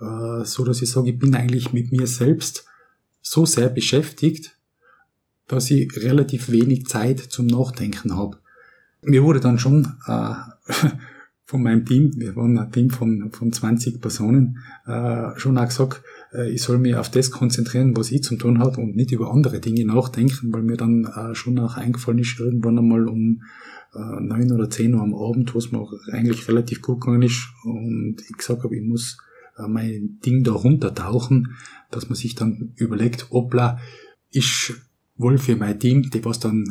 [0.01, 2.65] äh, so dass ich sage, ich bin eigentlich mit mir selbst
[3.23, 4.57] so sehr beschäftigt,
[5.47, 8.39] dass ich relativ wenig Zeit zum Nachdenken habe.
[9.03, 10.35] Mir wurde dann schon äh,
[11.45, 16.03] von meinem Team, wir waren ein Team von, von 20 Personen, äh, schon auch gesagt,
[16.33, 19.33] äh, ich soll mich auf das konzentrieren, was ich zum tun habe und nicht über
[19.33, 23.43] andere Dinge nachdenken, weil mir dann äh, schon auch eingefallen ist, irgendwann einmal um
[23.95, 27.49] äh, neun oder zehn Uhr am Abend, wo es mir eigentlich relativ gut gegangen ist
[27.65, 29.30] und ich gesagt habe, ich muss äh,
[29.69, 31.57] mein Ding da runtertauchen,
[31.91, 33.79] dass man sich dann überlegt, obla,
[34.31, 34.75] ist
[35.17, 36.65] wohl für mein Team, die was dann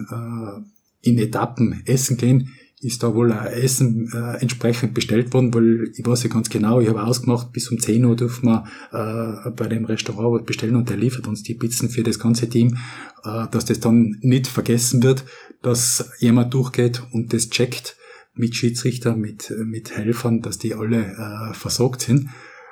[1.03, 2.49] äh, in Etappen essen gehen,
[2.81, 6.79] ist da wohl ein Essen äh, entsprechend bestellt worden, weil ich weiß ja ganz genau,
[6.79, 10.77] ich habe ausgemacht, bis um 10 Uhr dürfen wir äh, bei dem Restaurant was bestellen
[10.77, 12.77] und der liefert uns die Pizzen für das ganze Team,
[13.25, 15.25] äh, dass das dann nicht vergessen wird,
[15.61, 17.97] dass jemand durchgeht und das checkt
[18.33, 22.29] mit Schiedsrichter, mit, mit Helfern, dass die alle äh, versorgt sind.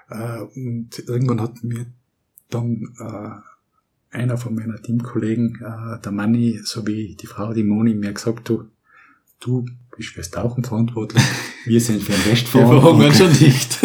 [0.10, 1.86] Äh, und irgendwann hat mir
[2.50, 3.32] dann äh,
[4.16, 8.66] einer von meiner Teamkollegen, äh, der Manni, sowie die Frau, die Moni, mir gesagt, du,
[9.40, 9.66] du
[9.96, 11.24] bist fürs Tauchen verantwortlich,
[11.66, 13.10] wir sind für den Rest verantwortlich.
[13.10, 13.80] Wir verhungern schon nicht.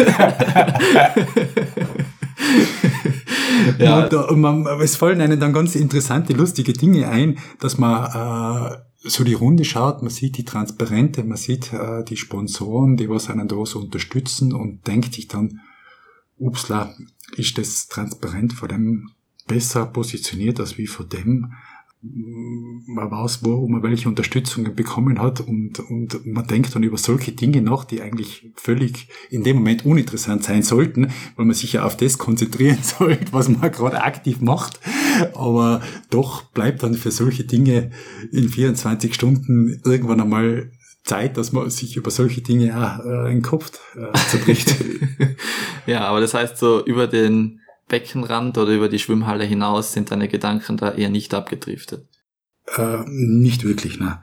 [3.79, 4.05] ja.
[4.05, 9.23] Und, man, es fallen einem dann ganz interessante, lustige Dinge ein, dass man äh, so
[9.23, 13.47] die Runde schaut, man sieht die Transparente, man sieht äh, die Sponsoren, die was einen
[13.47, 15.59] da so unterstützen und denkt sich dann,
[16.37, 16.95] upsla,
[17.35, 19.11] ist das transparent vor dem
[19.47, 21.53] besser positioniert als wie vor dem,
[22.05, 27.31] man weiß, wo man welche Unterstützungen bekommen hat und, und man denkt dann über solche
[27.31, 31.85] Dinge nach, die eigentlich völlig in dem Moment uninteressant sein sollten, weil man sich ja
[31.85, 34.81] auf das konzentrieren sollte, was man gerade aktiv macht.
[35.33, 37.91] Aber doch bleibt dann für solche Dinge
[38.33, 40.71] in 24 Stunden irgendwann einmal
[41.03, 44.75] Zeit, dass man sich über solche Dinge auch äh, den Kopf äh, zerbricht.
[45.85, 50.27] ja, aber das heißt so über den Beckenrand oder über die Schwimmhalle hinaus sind deine
[50.27, 52.07] Gedanken da eher nicht abgedriftet?
[52.77, 54.21] Äh, nicht wirklich, ne.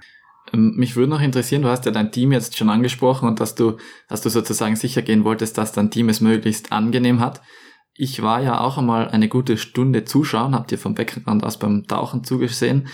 [0.52, 3.76] Mich würde noch interessieren, du hast ja dein Team jetzt schon angesprochen und dass du,
[4.08, 7.40] dass du sozusagen sicher gehen wolltest, dass dein Team es möglichst angenehm hat.
[7.94, 11.86] Ich war ja auch einmal eine gute Stunde zuschauen, habt ihr vom Beckenrand aus beim
[11.86, 12.88] Tauchen zugesehen.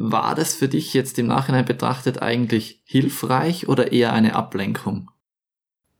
[0.00, 5.10] War das für dich jetzt im Nachhinein betrachtet eigentlich hilfreich oder eher eine Ablenkung?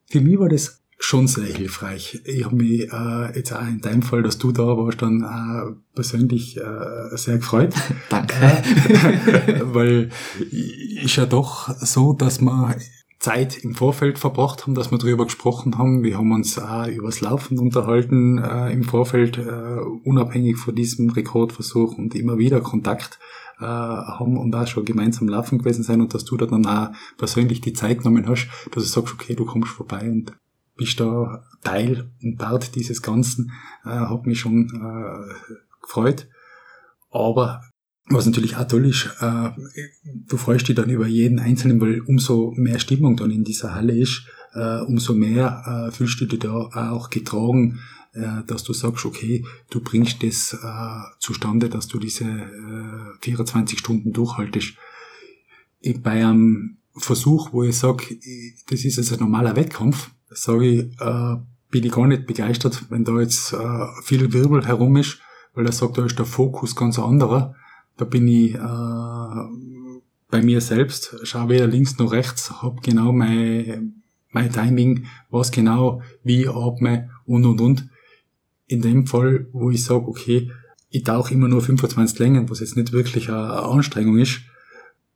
[0.06, 2.20] Für mich war das schon sehr hilfreich.
[2.24, 5.74] Ich habe mich äh, jetzt auch in deinem Fall, dass du da warst, dann äh,
[5.94, 7.72] persönlich äh, sehr gefreut.
[8.08, 8.34] Danke.
[8.34, 12.74] Äh, weil ist ja doch so, dass man
[13.18, 16.04] Zeit im Vorfeld verbracht haben, dass wir darüber gesprochen haben.
[16.04, 21.98] Wir haben uns auch übers Laufen unterhalten äh, im Vorfeld, äh, unabhängig von diesem Rekordversuch
[21.98, 23.18] und immer wieder Kontakt
[23.58, 26.90] äh, haben und auch schon gemeinsam laufen gewesen sein und dass du da dann auch
[27.16, 30.32] persönlich die Zeit genommen hast, dass du sagst, okay, du kommst vorbei und
[30.76, 33.50] bist da Teil und Part dieses Ganzen,
[33.84, 35.52] äh, hat mich schon äh,
[35.82, 36.28] gefreut.
[37.10, 37.62] Aber
[38.10, 39.50] was natürlich auch toll ist, äh,
[40.04, 43.96] du freust dich dann über jeden Einzelnen, weil umso mehr Stimmung dann in dieser Halle
[43.96, 46.50] ist, äh, umso mehr äh, fühlst du dich da
[46.90, 47.80] auch getragen,
[48.12, 53.78] äh, dass du sagst, okay, du bringst das äh, zustande, dass du diese äh, 24
[53.78, 54.74] Stunden durchhaltest.
[56.02, 58.18] Bei einem Versuch, wo ich sage,
[58.68, 61.36] das ist jetzt ein normaler Wettkampf, sage ich, äh,
[61.70, 65.18] bin ich gar nicht begeistert, wenn da jetzt äh, viel Wirbel herum ist,
[65.54, 67.54] weil er sagt, da ist der Fokus ganz anderer.
[67.98, 68.58] Da bin ich äh,
[70.30, 76.00] bei mir selbst, schaue weder links noch rechts, hab genau mein, mein Timing, was genau,
[76.22, 77.88] wie atme und und und.
[78.66, 80.50] In dem Fall, wo ich sage, okay,
[80.90, 84.42] ich tauche immer nur 25 Längen, was jetzt nicht wirklich eine Anstrengung ist,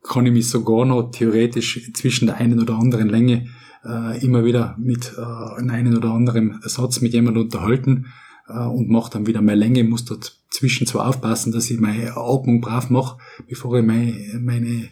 [0.03, 3.47] kann ich mich sogar noch theoretisch zwischen der einen oder anderen Länge
[3.85, 5.21] äh, immer wieder mit äh,
[5.69, 8.07] einem oder anderen Satz mit jemandem unterhalten
[8.49, 12.61] äh, und mache dann wieder mehr Länge, muss dazwischen zwar aufpassen, dass ich meine Atmung
[12.61, 14.89] brav mache, bevor ich meine, meine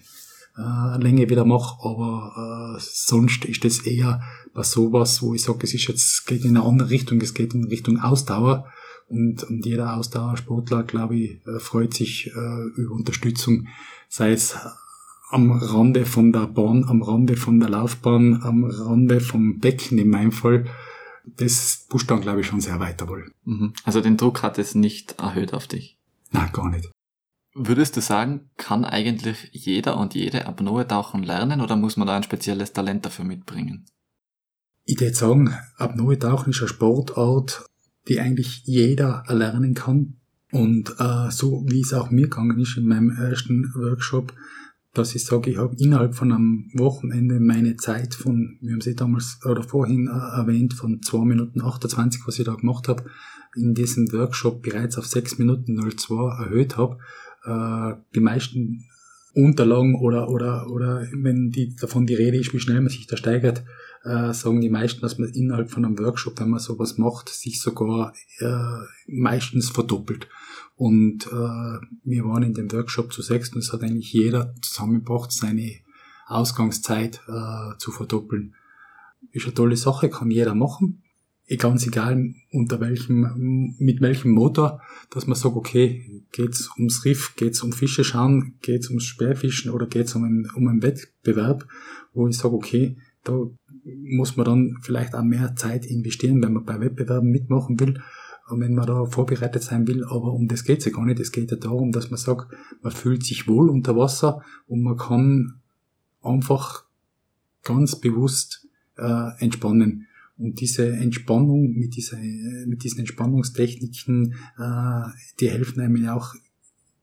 [0.58, 4.21] äh, Länge wieder mache, aber äh, sonst ist das eher
[4.54, 7.54] bei sowas, wo ich sage, es ist jetzt geht in eine andere Richtung, es geht
[7.54, 8.65] in Richtung Ausdauer.
[9.08, 13.67] Und, und jeder Ausdauersportler, glaube ich, äh, freut sich äh, über Unterstützung,
[14.08, 14.56] sei es
[15.30, 20.10] am Rande von der Bahn, am Rande von der Laufbahn, am Rande vom Becken in
[20.10, 20.65] meinem Fall,
[21.38, 23.32] das pusht dann, glaube ich, schon sehr weiter wohl.
[23.44, 23.74] Mhm.
[23.84, 25.98] Also den Druck hat es nicht erhöht auf dich?
[26.32, 26.89] Nein, gar nicht.
[27.54, 32.15] Würdest du sagen, kann eigentlich jeder und jede Apnoe tauchen lernen oder muss man da
[32.15, 33.86] ein spezielles Talent dafür mitbringen?
[34.86, 37.65] Ich würde sagen, Apnoe tauchen ist eine Sportart,
[38.08, 40.17] die eigentlich jeder erlernen kann.
[40.52, 44.34] Und äh, so wie es auch mir gegangen ist in meinem ersten Workshop,
[44.93, 48.95] dass ich sage, ich habe innerhalb von einem Wochenende meine Zeit von, wir haben sie
[48.95, 53.06] damals oder vorhin äh, erwähnt, von 2 Minuten 28, was ich da gemacht habe,
[53.56, 56.97] in diesem Workshop bereits auf 6 Minuten 02 erhöht habe.
[57.45, 58.86] Äh, die meisten
[59.34, 63.15] Unterlagen oder, oder, oder wenn die, davon die Rede ist, wie schnell man sich da
[63.15, 63.63] steigert,
[64.04, 67.62] äh, sagen die meisten, dass man innerhalb von einem Workshop, wenn man sowas macht, sich
[67.62, 68.13] sogar
[69.08, 70.27] meistens verdoppelt.
[70.82, 75.32] Und äh, wir waren in dem Workshop zu sechs und es hat eigentlich jeder zusammengebracht,
[75.32, 75.76] seine
[76.26, 78.56] Ausgangszeit äh, zu verdoppeln.
[79.32, 81.04] Ist eine tolle Sache, kann jeder machen.
[81.60, 87.62] Ganz egal unter welchem, mit welchem Motor, dass man sagt, okay, geht's ums Riff, geht's
[87.62, 91.67] um Fische schauen, geht's ums Sperrfischen oder geht's um einen, um einen Wettbewerb,
[92.13, 93.39] wo ich sage, okay, da
[93.84, 98.02] muss man dann vielleicht auch mehr Zeit investieren, wenn man bei Wettbewerben mitmachen will
[98.52, 101.20] und wenn man da vorbereitet sein will, aber um das geht's ja gar nicht.
[101.20, 104.98] Es geht ja darum, dass man sagt, man fühlt sich wohl unter Wasser und man
[104.98, 105.62] kann
[106.22, 106.86] einfach
[107.64, 110.08] ganz bewusst äh, entspannen.
[110.38, 115.02] Und diese Entspannung mit, dieser, mit diesen Entspannungstechniken, äh,
[115.40, 116.34] die helfen einem ja auch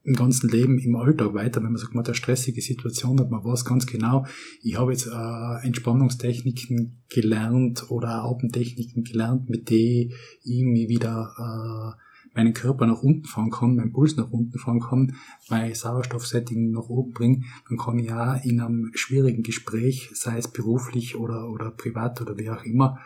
[0.09, 1.62] im ganzen Leben, im Alltag weiter.
[1.62, 4.25] Wenn man sagt, man hat eine stressige Situation hat, man weiß ganz genau,
[4.62, 12.03] ich habe jetzt äh, Entspannungstechniken gelernt oder Atemtechniken gelernt, mit denen ich mich wieder äh,
[12.35, 15.14] meinen Körper nach unten fahren kann, meinen Puls nach unten fahren kann,
[15.51, 20.49] mein Sauerstoffsetting nach oben bringen, dann kann ich auch in einem schwierigen Gespräch, sei es
[20.49, 22.99] beruflich oder, oder privat oder wie auch immer,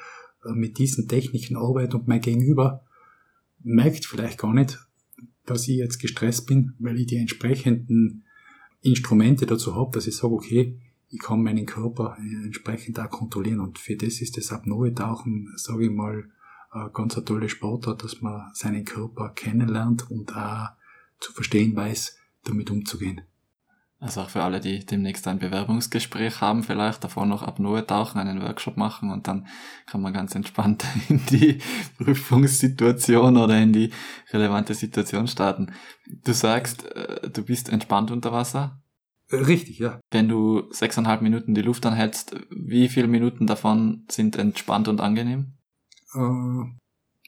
[0.45, 2.85] äh, mit diesen Techniken arbeiten und mein Gegenüber
[3.65, 4.79] merkt vielleicht gar nicht,
[5.47, 8.25] dass ich jetzt gestresst bin, weil ich die entsprechenden
[8.81, 10.79] Instrumente dazu habe, dass ich sage, okay,
[11.09, 13.61] ich kann meinen Körper entsprechend auch kontrollieren.
[13.61, 16.25] Und für das ist das Apnoe-Tauchen, sage ich mal,
[16.95, 20.69] ganz eine tolle Sportart, dass man seinen Körper kennenlernt und auch
[21.21, 23.21] zu verstehen weiß, damit umzugehen.
[24.03, 28.43] Also auch für alle, die demnächst ein Bewerbungsgespräch haben, vielleicht davor noch Apnoe tauchen, einen
[28.43, 29.47] Workshop machen und dann
[29.87, 31.59] kann man ganz entspannt in die
[31.99, 33.93] Prüfungssituation oder in die
[34.33, 35.71] relevante Situation starten.
[36.25, 38.83] Du sagst, äh, du bist entspannt unter Wasser?
[39.31, 40.01] Richtig, ja.
[40.11, 45.53] Wenn du sechseinhalb Minuten die Luft anhältst, wie viele Minuten davon sind entspannt und angenehm?
[46.13, 46.65] Äh,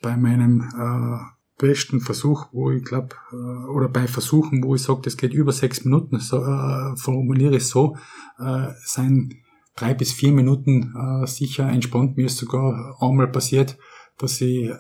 [0.02, 5.02] bei meinem äh, besten Versuch, wo ich glaube, äh, oder bei Versuchen, wo ich sage,
[5.02, 7.96] das geht über sechs Minuten, so, äh, formuliere ich so,
[8.38, 9.34] äh, sein
[9.76, 12.16] drei bis vier Minuten äh, sicher entspannt.
[12.16, 13.76] Mir ist sogar einmal passiert,
[14.18, 14.70] dass ich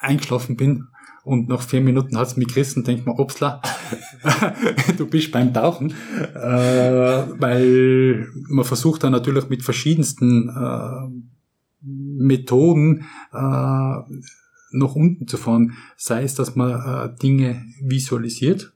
[0.00, 0.88] eingeschlafen bin
[1.22, 3.60] und nach vier Minuten hat's mich gerissen, denkt man, Opsla,
[4.96, 5.92] du bist beim Tauchen,
[6.34, 11.30] äh, weil man versucht dann natürlich mit verschiedensten äh,
[11.82, 13.94] Methoden äh,
[14.72, 15.76] nach unten zu fahren.
[15.96, 18.72] Sei es, dass man äh, Dinge visualisiert,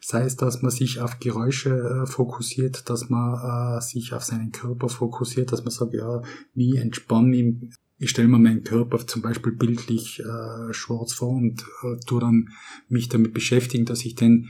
[0.00, 4.52] sei es, dass man sich auf Geräusche äh, fokussiert, dass man äh, sich auf seinen
[4.52, 6.22] Körper fokussiert, dass man sagt, ja,
[6.54, 7.54] wie entspanne ich,
[7.98, 12.48] ich stelle mir meinen Körper zum Beispiel bildlich äh, schwarz vor und äh, tu dann
[12.88, 14.48] mich damit beschäftigen, dass ich den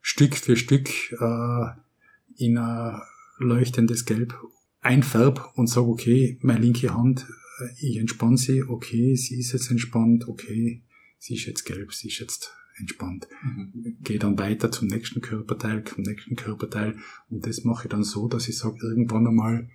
[0.00, 1.66] Stück für Stück äh,
[2.36, 3.00] in ein
[3.38, 4.34] leuchtendes Gelb
[4.80, 7.26] einfärb und sage, okay, meine linke Hand
[7.80, 10.82] ich entspanne sie, okay, sie ist jetzt entspannt, okay,
[11.18, 13.26] sie ist jetzt gelb, sie ist jetzt entspannt.
[13.42, 13.96] Mhm.
[14.02, 16.96] Gehe dann weiter zum nächsten Körperteil, zum nächsten Körperteil
[17.30, 19.70] und das mache ich dann so, dass ich sage, irgendwann einmal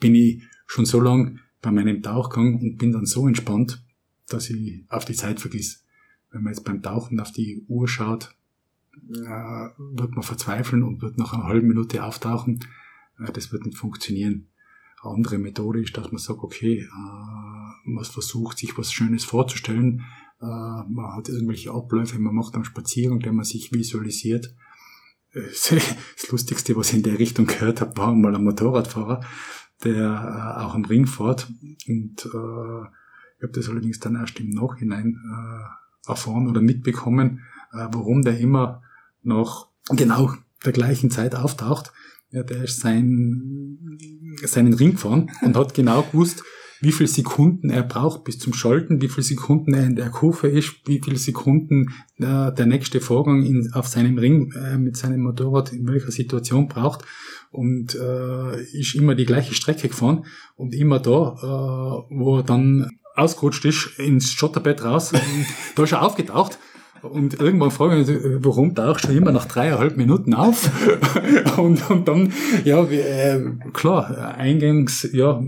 [0.00, 3.84] bin ich schon so lang bei meinem Tauchgang und bin dann so entspannt,
[4.28, 5.84] dass ich auf die Zeit vergiss.
[6.30, 8.34] Wenn man jetzt beim Tauchen auf die Uhr schaut,
[8.94, 12.60] äh, wird man verzweifeln und wird nach einer halben Minute auftauchen.
[13.18, 14.48] Äh, das wird nicht funktionieren
[15.08, 20.04] andere Methode ist, dass man sagt, okay, äh, man versucht, sich was Schönes vorzustellen.
[20.40, 24.54] Äh, man hat irgendwelche Abläufe, man macht einen Spaziergang, der man sich visualisiert.
[25.32, 29.24] Äh, das Lustigste, was ich in der Richtung gehört habe, war mal ein Motorradfahrer,
[29.84, 31.48] der auch am Ring fährt.
[31.88, 35.20] Und ich habe das allerdings dann erst im Nachhinein
[36.06, 38.82] erfahren oder mitbekommen, warum der immer
[39.22, 40.32] nach genau
[40.64, 41.92] der gleichen Zeit auftaucht.
[42.36, 43.78] Ja, der ist sein,
[44.42, 46.44] seinen Ring gefahren und hat genau gewusst,
[46.82, 50.48] wie viele Sekunden er braucht bis zum Schalten, wie viele Sekunden er in der Kurve
[50.48, 55.22] ist, wie viele Sekunden äh, der nächste Vorgang in, auf seinem Ring äh, mit seinem
[55.22, 57.06] Motorrad in welcher Situation braucht.
[57.52, 60.26] Und äh, ist immer die gleiche Strecke gefahren
[60.56, 65.14] und immer da, äh, wo er dann ausgerutscht ist, ins Schotterbett raus,
[65.74, 66.58] da ist er aufgetaucht
[67.10, 70.70] und irgendwann frage ich mich, warum tauchst du immer nach dreieinhalb Minuten auf?
[71.58, 72.32] und, und dann,
[72.64, 73.40] ja, äh,
[73.72, 75.40] klar, eingangs, ja,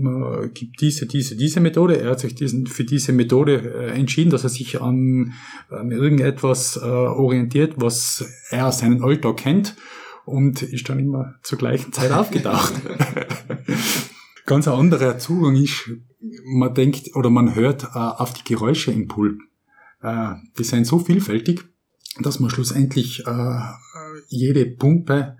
[0.53, 1.99] gibt diese, diese, diese Methode.
[1.99, 5.33] Er hat sich diesen, für diese Methode äh, entschieden, dass er sich an,
[5.69, 9.75] an irgendetwas äh, orientiert, was er aus seinem Alltag kennt.
[10.25, 12.73] und ist dann immer zur gleichen Zeit aufgetaucht.
[14.45, 15.89] Ganz ein anderer Zugang ist,
[16.43, 19.37] man denkt oder man hört äh, auf die Geräusche im Pool.
[20.01, 21.63] Äh, die sind so vielfältig,
[22.21, 23.59] dass man schlussendlich äh,
[24.27, 25.37] jede Pumpe,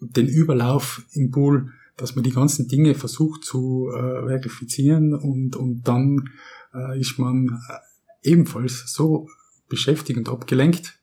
[0.00, 5.86] den Überlauf im Pool, dass man die ganzen Dinge versucht zu äh, verifizieren und, und
[5.86, 6.30] dann
[6.74, 9.28] äh, ist man äh, ebenfalls so
[9.68, 10.98] beschäftigt und abgelenkt,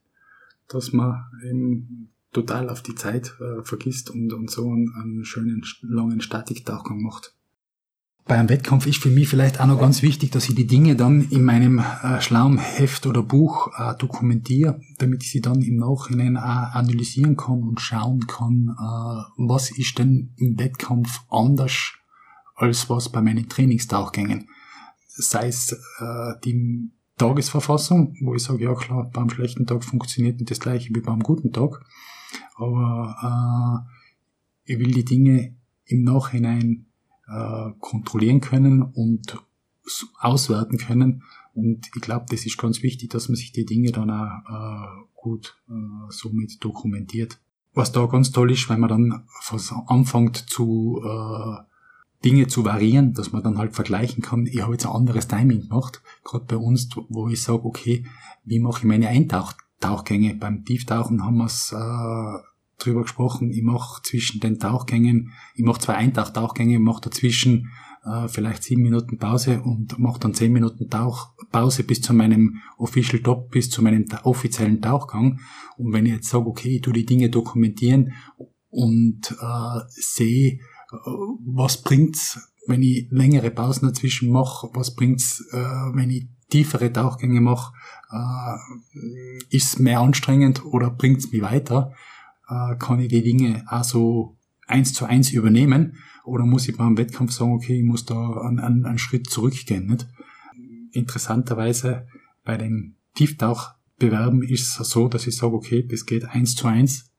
[0.67, 5.63] dass man eben total auf die Zeit äh, vergisst und, und so einen, einen schönen
[5.81, 7.33] langen Statiktauchgang macht
[8.30, 10.95] bei einem Wettkampf ist für mich vielleicht auch noch ganz wichtig, dass ich die Dinge
[10.95, 15.77] dann in meinem äh, schlauen Heft oder Buch äh, dokumentiere, damit ich sie dann im
[15.77, 21.93] Nachhinein auch analysieren kann und schauen kann, äh, was ist denn im Wettkampf anders
[22.55, 24.47] als was bei meinen Trainingstauchgängen.
[25.07, 30.51] Sei es äh, die Tagesverfassung, wo ich sage, ja klar, beim schlechten Tag funktioniert nicht
[30.51, 31.84] das gleiche wie beim guten Tag,
[32.57, 33.86] aber
[34.67, 35.55] äh, ich will die Dinge
[35.86, 36.86] im Nachhinein
[37.30, 39.38] äh, kontrollieren können und
[40.19, 41.23] auswerten können.
[41.53, 45.05] Und ich glaube, das ist ganz wichtig, dass man sich die Dinge dann auch äh,
[45.15, 45.73] gut äh,
[46.09, 47.39] somit dokumentiert.
[47.73, 49.23] Was da ganz toll ist, wenn man dann
[49.88, 51.63] anfängt zu äh,
[52.23, 55.61] Dinge zu variieren, dass man dann halt vergleichen kann, ich habe jetzt ein anderes Timing
[55.61, 58.05] gemacht, gerade bei uns, wo ich sage, okay,
[58.43, 60.36] wie mache ich meine Eintauchgänge?
[60.36, 62.49] Beim Tieftauchen haben wir es äh,
[62.80, 67.69] drüber gesprochen, ich mache zwischen den Tauchgängen, ich mache zwei Eintauchtauchgänge, mache dazwischen
[68.05, 73.21] äh, vielleicht sieben Minuten Pause und mache dann zehn Minuten Tauchpause bis zu meinem Official
[73.21, 75.39] Top, bis zu meinem offiziellen Tauchgang.
[75.77, 78.13] Und wenn ich jetzt sage, okay, ich tu die Dinge dokumentieren
[78.69, 80.59] und äh, sehe, äh,
[81.45, 87.41] was bringt's, wenn ich längere Pausen dazwischen mache, was bringt's, äh, wenn ich tiefere Tauchgänge
[87.41, 87.73] mache,
[88.11, 91.93] äh, ist mehr anstrengend oder bringt's mich weiter?
[92.50, 94.38] Äh, kann ich die Dinge auch so
[94.68, 98.60] eins zu eins übernehmen oder muss ich beim Wettkampf sagen, okay, ich muss da einen,
[98.60, 99.88] einen, einen Schritt zurückgehen.
[99.88, 100.08] Nicht?
[100.91, 102.08] Interessanterweise
[102.43, 107.12] bei den Tieftauchbewerben ist es so, dass ich sage, okay, das geht eins zu eins.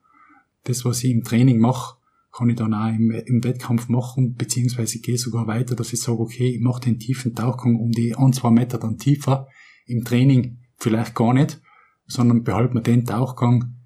[0.64, 1.96] Das, was ich im Training mache,
[2.32, 6.20] kann ich dann auch im, im Wettkampf machen, beziehungsweise gehe sogar weiter, dass ich sage,
[6.20, 9.48] okay, ich mache den tiefen Tauchgang um die ein, zwei Meter dann tiefer,
[9.86, 11.60] im Training vielleicht gar nicht,
[12.06, 13.79] sondern behalte mir den Tauchgang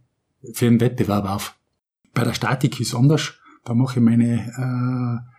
[0.52, 1.56] für einen Wettbewerb auf.
[2.12, 3.34] Bei der Statik ist anders.
[3.64, 5.34] Da mache ich meine äh,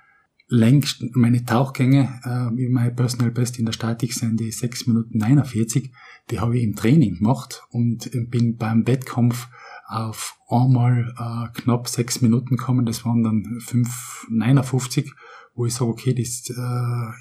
[0.48, 5.18] längst, meine Tauchgänge, äh, wie mein Personal Best in der Statik sind die 6 Minuten
[5.18, 5.92] 49.
[6.30, 9.48] Die habe ich im Training gemacht und bin beim Wettkampf
[9.88, 12.86] auf einmal äh, knapp 6 Minuten gekommen.
[12.86, 15.12] Das waren dann 5,59,
[15.54, 17.12] wo ich sage, okay, das, äh,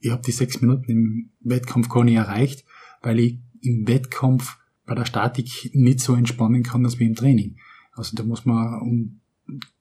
[0.00, 2.64] ich habe die 6 Minuten im Wettkampf gar nicht erreicht,
[3.02, 4.58] weil ich im Wettkampf
[4.90, 7.56] bei der Statik nicht so entspannen kann, als wie im Training.
[7.92, 9.20] Also da muss man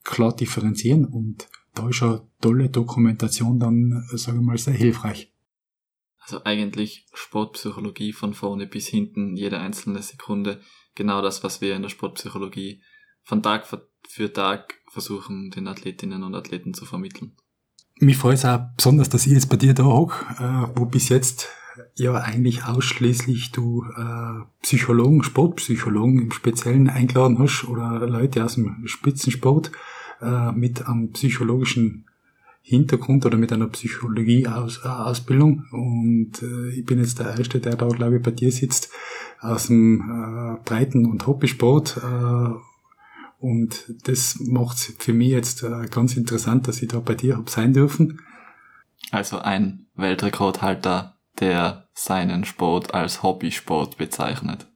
[0.04, 5.34] klar differenzieren und da ist eine tolle Dokumentation dann, sage ich mal, sehr hilfreich.
[6.20, 10.62] Also eigentlich Sportpsychologie von vorne bis hinten, jede einzelne Sekunde,
[10.94, 12.84] genau das, was wir in der Sportpsychologie
[13.24, 13.66] von Tag
[14.08, 17.36] für Tag versuchen, den Athletinnen und Athleten zu vermitteln.
[17.96, 21.10] Mich freut es auch besonders, dass ich jetzt bei dir da auch, äh, wo bis
[21.10, 21.50] jetzt
[21.96, 28.86] ja eigentlich ausschließlich du äh, Psychologen, Sportpsychologen im Speziellen eingeladen hast oder Leute aus dem
[28.86, 29.72] Spitzensport
[30.22, 32.06] äh, mit einem psychologischen
[32.62, 35.66] Hintergrund oder mit einer Psychologie-Ausbildung.
[35.72, 38.92] Äh, und äh, ich bin jetzt der Erste, der da, glaube ich, bei dir sitzt,
[39.40, 41.98] aus dem äh, Breiten- und Hobbysport.
[41.98, 42.50] Äh,
[43.40, 47.50] und das macht für mich jetzt äh, ganz interessant, dass ich da bei dir hab
[47.50, 48.22] sein dürfen.
[49.12, 54.68] Also ein Weltrekordhalter der seinen Sport als Hobbysport bezeichnet?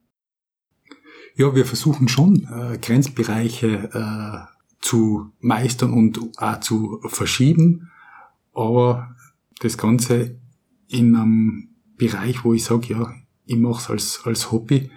[1.36, 7.92] Ja, wir versuchen schon äh, Grenzbereiche äh, zu meistern und auch zu verschieben,
[8.54, 9.16] aber
[9.60, 10.40] das Ganze
[10.88, 13.14] in einem Bereich, wo ich sage, ja,
[13.46, 14.92] ich mache es als, als Hobby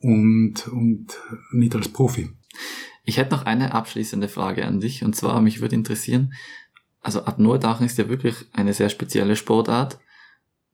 [0.00, 1.08] und, und
[1.52, 2.30] nicht als Profi.
[3.04, 6.32] Ich hätte noch eine abschließende Frage an dich, und zwar mich würde interessieren,
[7.00, 9.98] also Apnoe-Tauchen ist ja wirklich eine sehr spezielle Sportart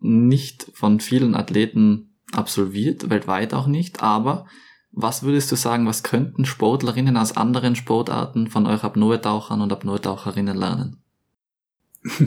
[0.01, 4.47] nicht von vielen Athleten absolviert, weltweit auch nicht, aber
[4.91, 10.57] was würdest du sagen, was könnten Sportlerinnen aus anderen Sportarten von euch Apnoe-Tauchern und Apnoe-Taucherinnen
[10.57, 10.97] lernen?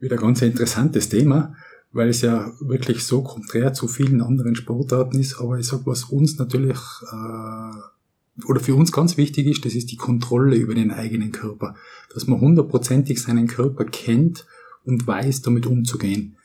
[0.00, 1.54] Wieder ganz interessantes Thema,
[1.92, 6.04] weil es ja wirklich so konträr zu vielen anderen Sportarten ist, aber ich sag, was
[6.04, 6.78] uns natürlich
[7.12, 11.74] äh, oder für uns ganz wichtig ist, das ist die Kontrolle über den eigenen Körper.
[12.12, 14.46] Dass man hundertprozentig seinen Körper kennt
[14.84, 16.36] und weiß, damit umzugehen.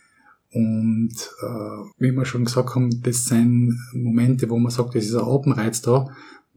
[0.50, 5.14] Und äh, wie wir schon gesagt haben, das sind Momente, wo man sagt, es ist
[5.14, 6.08] ein Atemreiz da,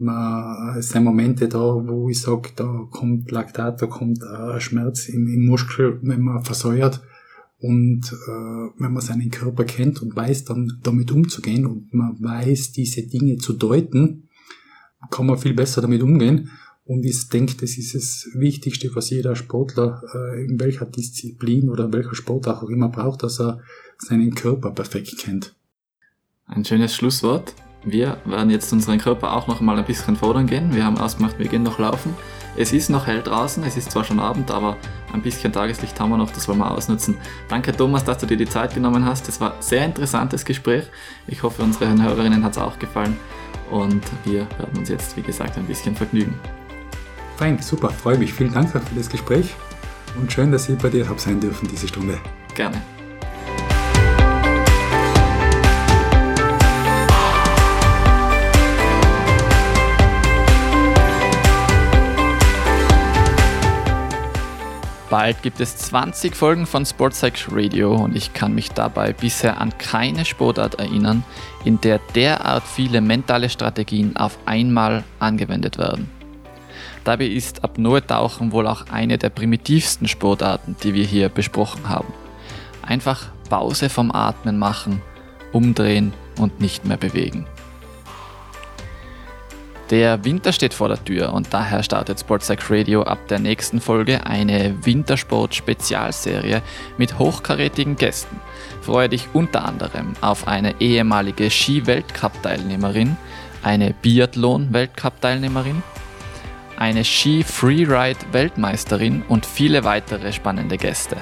[0.01, 5.07] man, es sind Momente da, wo ich sage, da kommt Laktat, da kommt äh, Schmerz
[5.09, 7.01] im, im Muskel, wenn man versäuert.
[7.59, 12.71] Und äh, wenn man seinen Körper kennt und weiß, dann damit umzugehen und man weiß,
[12.71, 14.29] diese Dinge zu deuten,
[15.11, 16.49] kann man viel besser damit umgehen.
[16.91, 21.93] Und ich denke, das ist das Wichtigste, was jeder Sportler äh, in welcher Disziplin oder
[21.93, 23.61] welcher Sport auch immer braucht, dass er
[23.97, 25.55] seinen Körper perfekt kennt.
[26.47, 27.53] Ein schönes Schlusswort.
[27.85, 30.75] Wir werden jetzt unseren Körper auch noch mal ein bisschen fordern gehen.
[30.75, 32.13] Wir haben ausgemacht, wir gehen noch laufen.
[32.57, 34.75] Es ist noch hell draußen, es ist zwar schon Abend, aber
[35.13, 37.15] ein bisschen Tageslicht haben wir noch, das wollen wir ausnutzen.
[37.47, 39.29] Danke Thomas, dass du dir die Zeit genommen hast.
[39.29, 40.83] Es war ein sehr interessantes Gespräch.
[41.25, 43.15] Ich hoffe, unseren Hörerinnen hat es auch gefallen
[43.71, 46.37] und wir werden uns jetzt, wie gesagt, ein bisschen vergnügen.
[47.41, 48.31] Fein, super, freue mich.
[48.31, 49.55] Vielen Dank für das Gespräch
[50.15, 52.19] und schön, dass ich bei dir habe sein dürfen diese Stunde.
[52.53, 52.79] Gerne.
[65.09, 69.75] Bald gibt es 20 Folgen von Sportsex Radio und ich kann mich dabei bisher an
[69.79, 71.23] keine Sportart erinnern,
[71.65, 76.20] in der derart viele mentale Strategien auf einmal angewendet werden.
[77.03, 82.13] Dabei ist Apnoe-Tauchen wohl auch eine der primitivsten Sportarten, die wir hier besprochen haben.
[82.83, 85.01] Einfach Pause vom Atmen machen,
[85.51, 87.47] umdrehen und nicht mehr bewegen.
[89.91, 94.25] Der Winter steht vor der Tür und daher startet Sportsack Radio ab der nächsten Folge
[94.25, 96.61] eine Wintersport-Spezialserie
[96.97, 98.39] mit hochkarätigen Gästen.
[98.81, 103.17] Freue dich unter anderem auf eine ehemalige Ski-Weltcup-Teilnehmerin,
[103.63, 105.83] eine Biathlon-Weltcup-Teilnehmerin,
[106.81, 111.17] eine Ski-Freeride-Weltmeisterin und viele weitere spannende Gäste.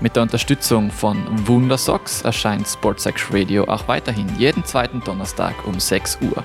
[0.00, 6.20] Mit der Unterstützung von Wundersocks erscheint Sportsex Radio auch weiterhin jeden zweiten Donnerstag um 6
[6.22, 6.42] Uhr.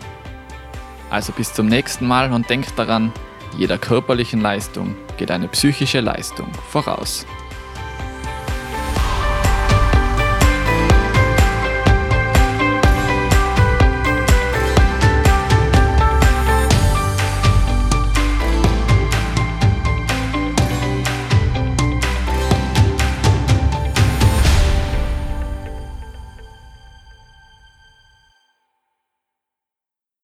[1.10, 3.14] Also bis zum nächsten Mal und denkt daran,
[3.58, 7.26] jeder körperlichen Leistung geht eine psychische Leistung voraus.